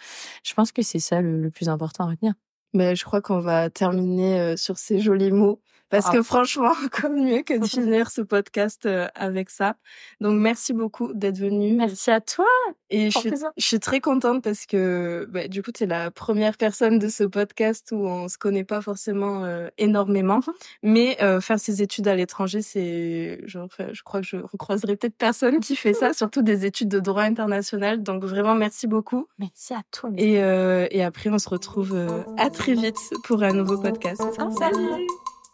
[0.42, 2.34] Je pense que c'est ça le, le, plus important à retenir.
[2.74, 5.60] Mais je crois qu'on va terminer sur ces jolis mots.
[5.90, 6.12] Parce ah.
[6.12, 9.76] que franchement, comme mieux que de finir ce podcast euh, avec ça.
[10.20, 11.74] Donc merci beaucoup d'être venu.
[11.74, 12.46] Merci à toi.
[12.90, 16.10] Et je suis, je suis, très contente parce que bah, du coup, tu es la
[16.10, 20.38] première personne de ce podcast où on se connaît pas forcément euh, énormément.
[20.38, 20.54] Mhm.
[20.82, 25.16] Mais euh, faire ses études à l'étranger, c'est, genre, je crois que je recroiserai peut-être
[25.16, 28.02] personne qui fait ça, surtout des études de droit international.
[28.02, 29.26] Donc vraiment, merci beaucoup.
[29.38, 30.10] Merci à toi.
[30.16, 31.94] Et, et après, on se retrouve
[32.38, 34.22] à très vite pour un nouveau podcast.
[34.58, 35.06] Salut.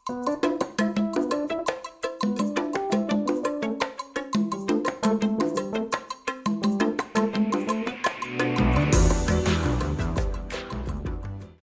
[0.06, 0.53] Thank you.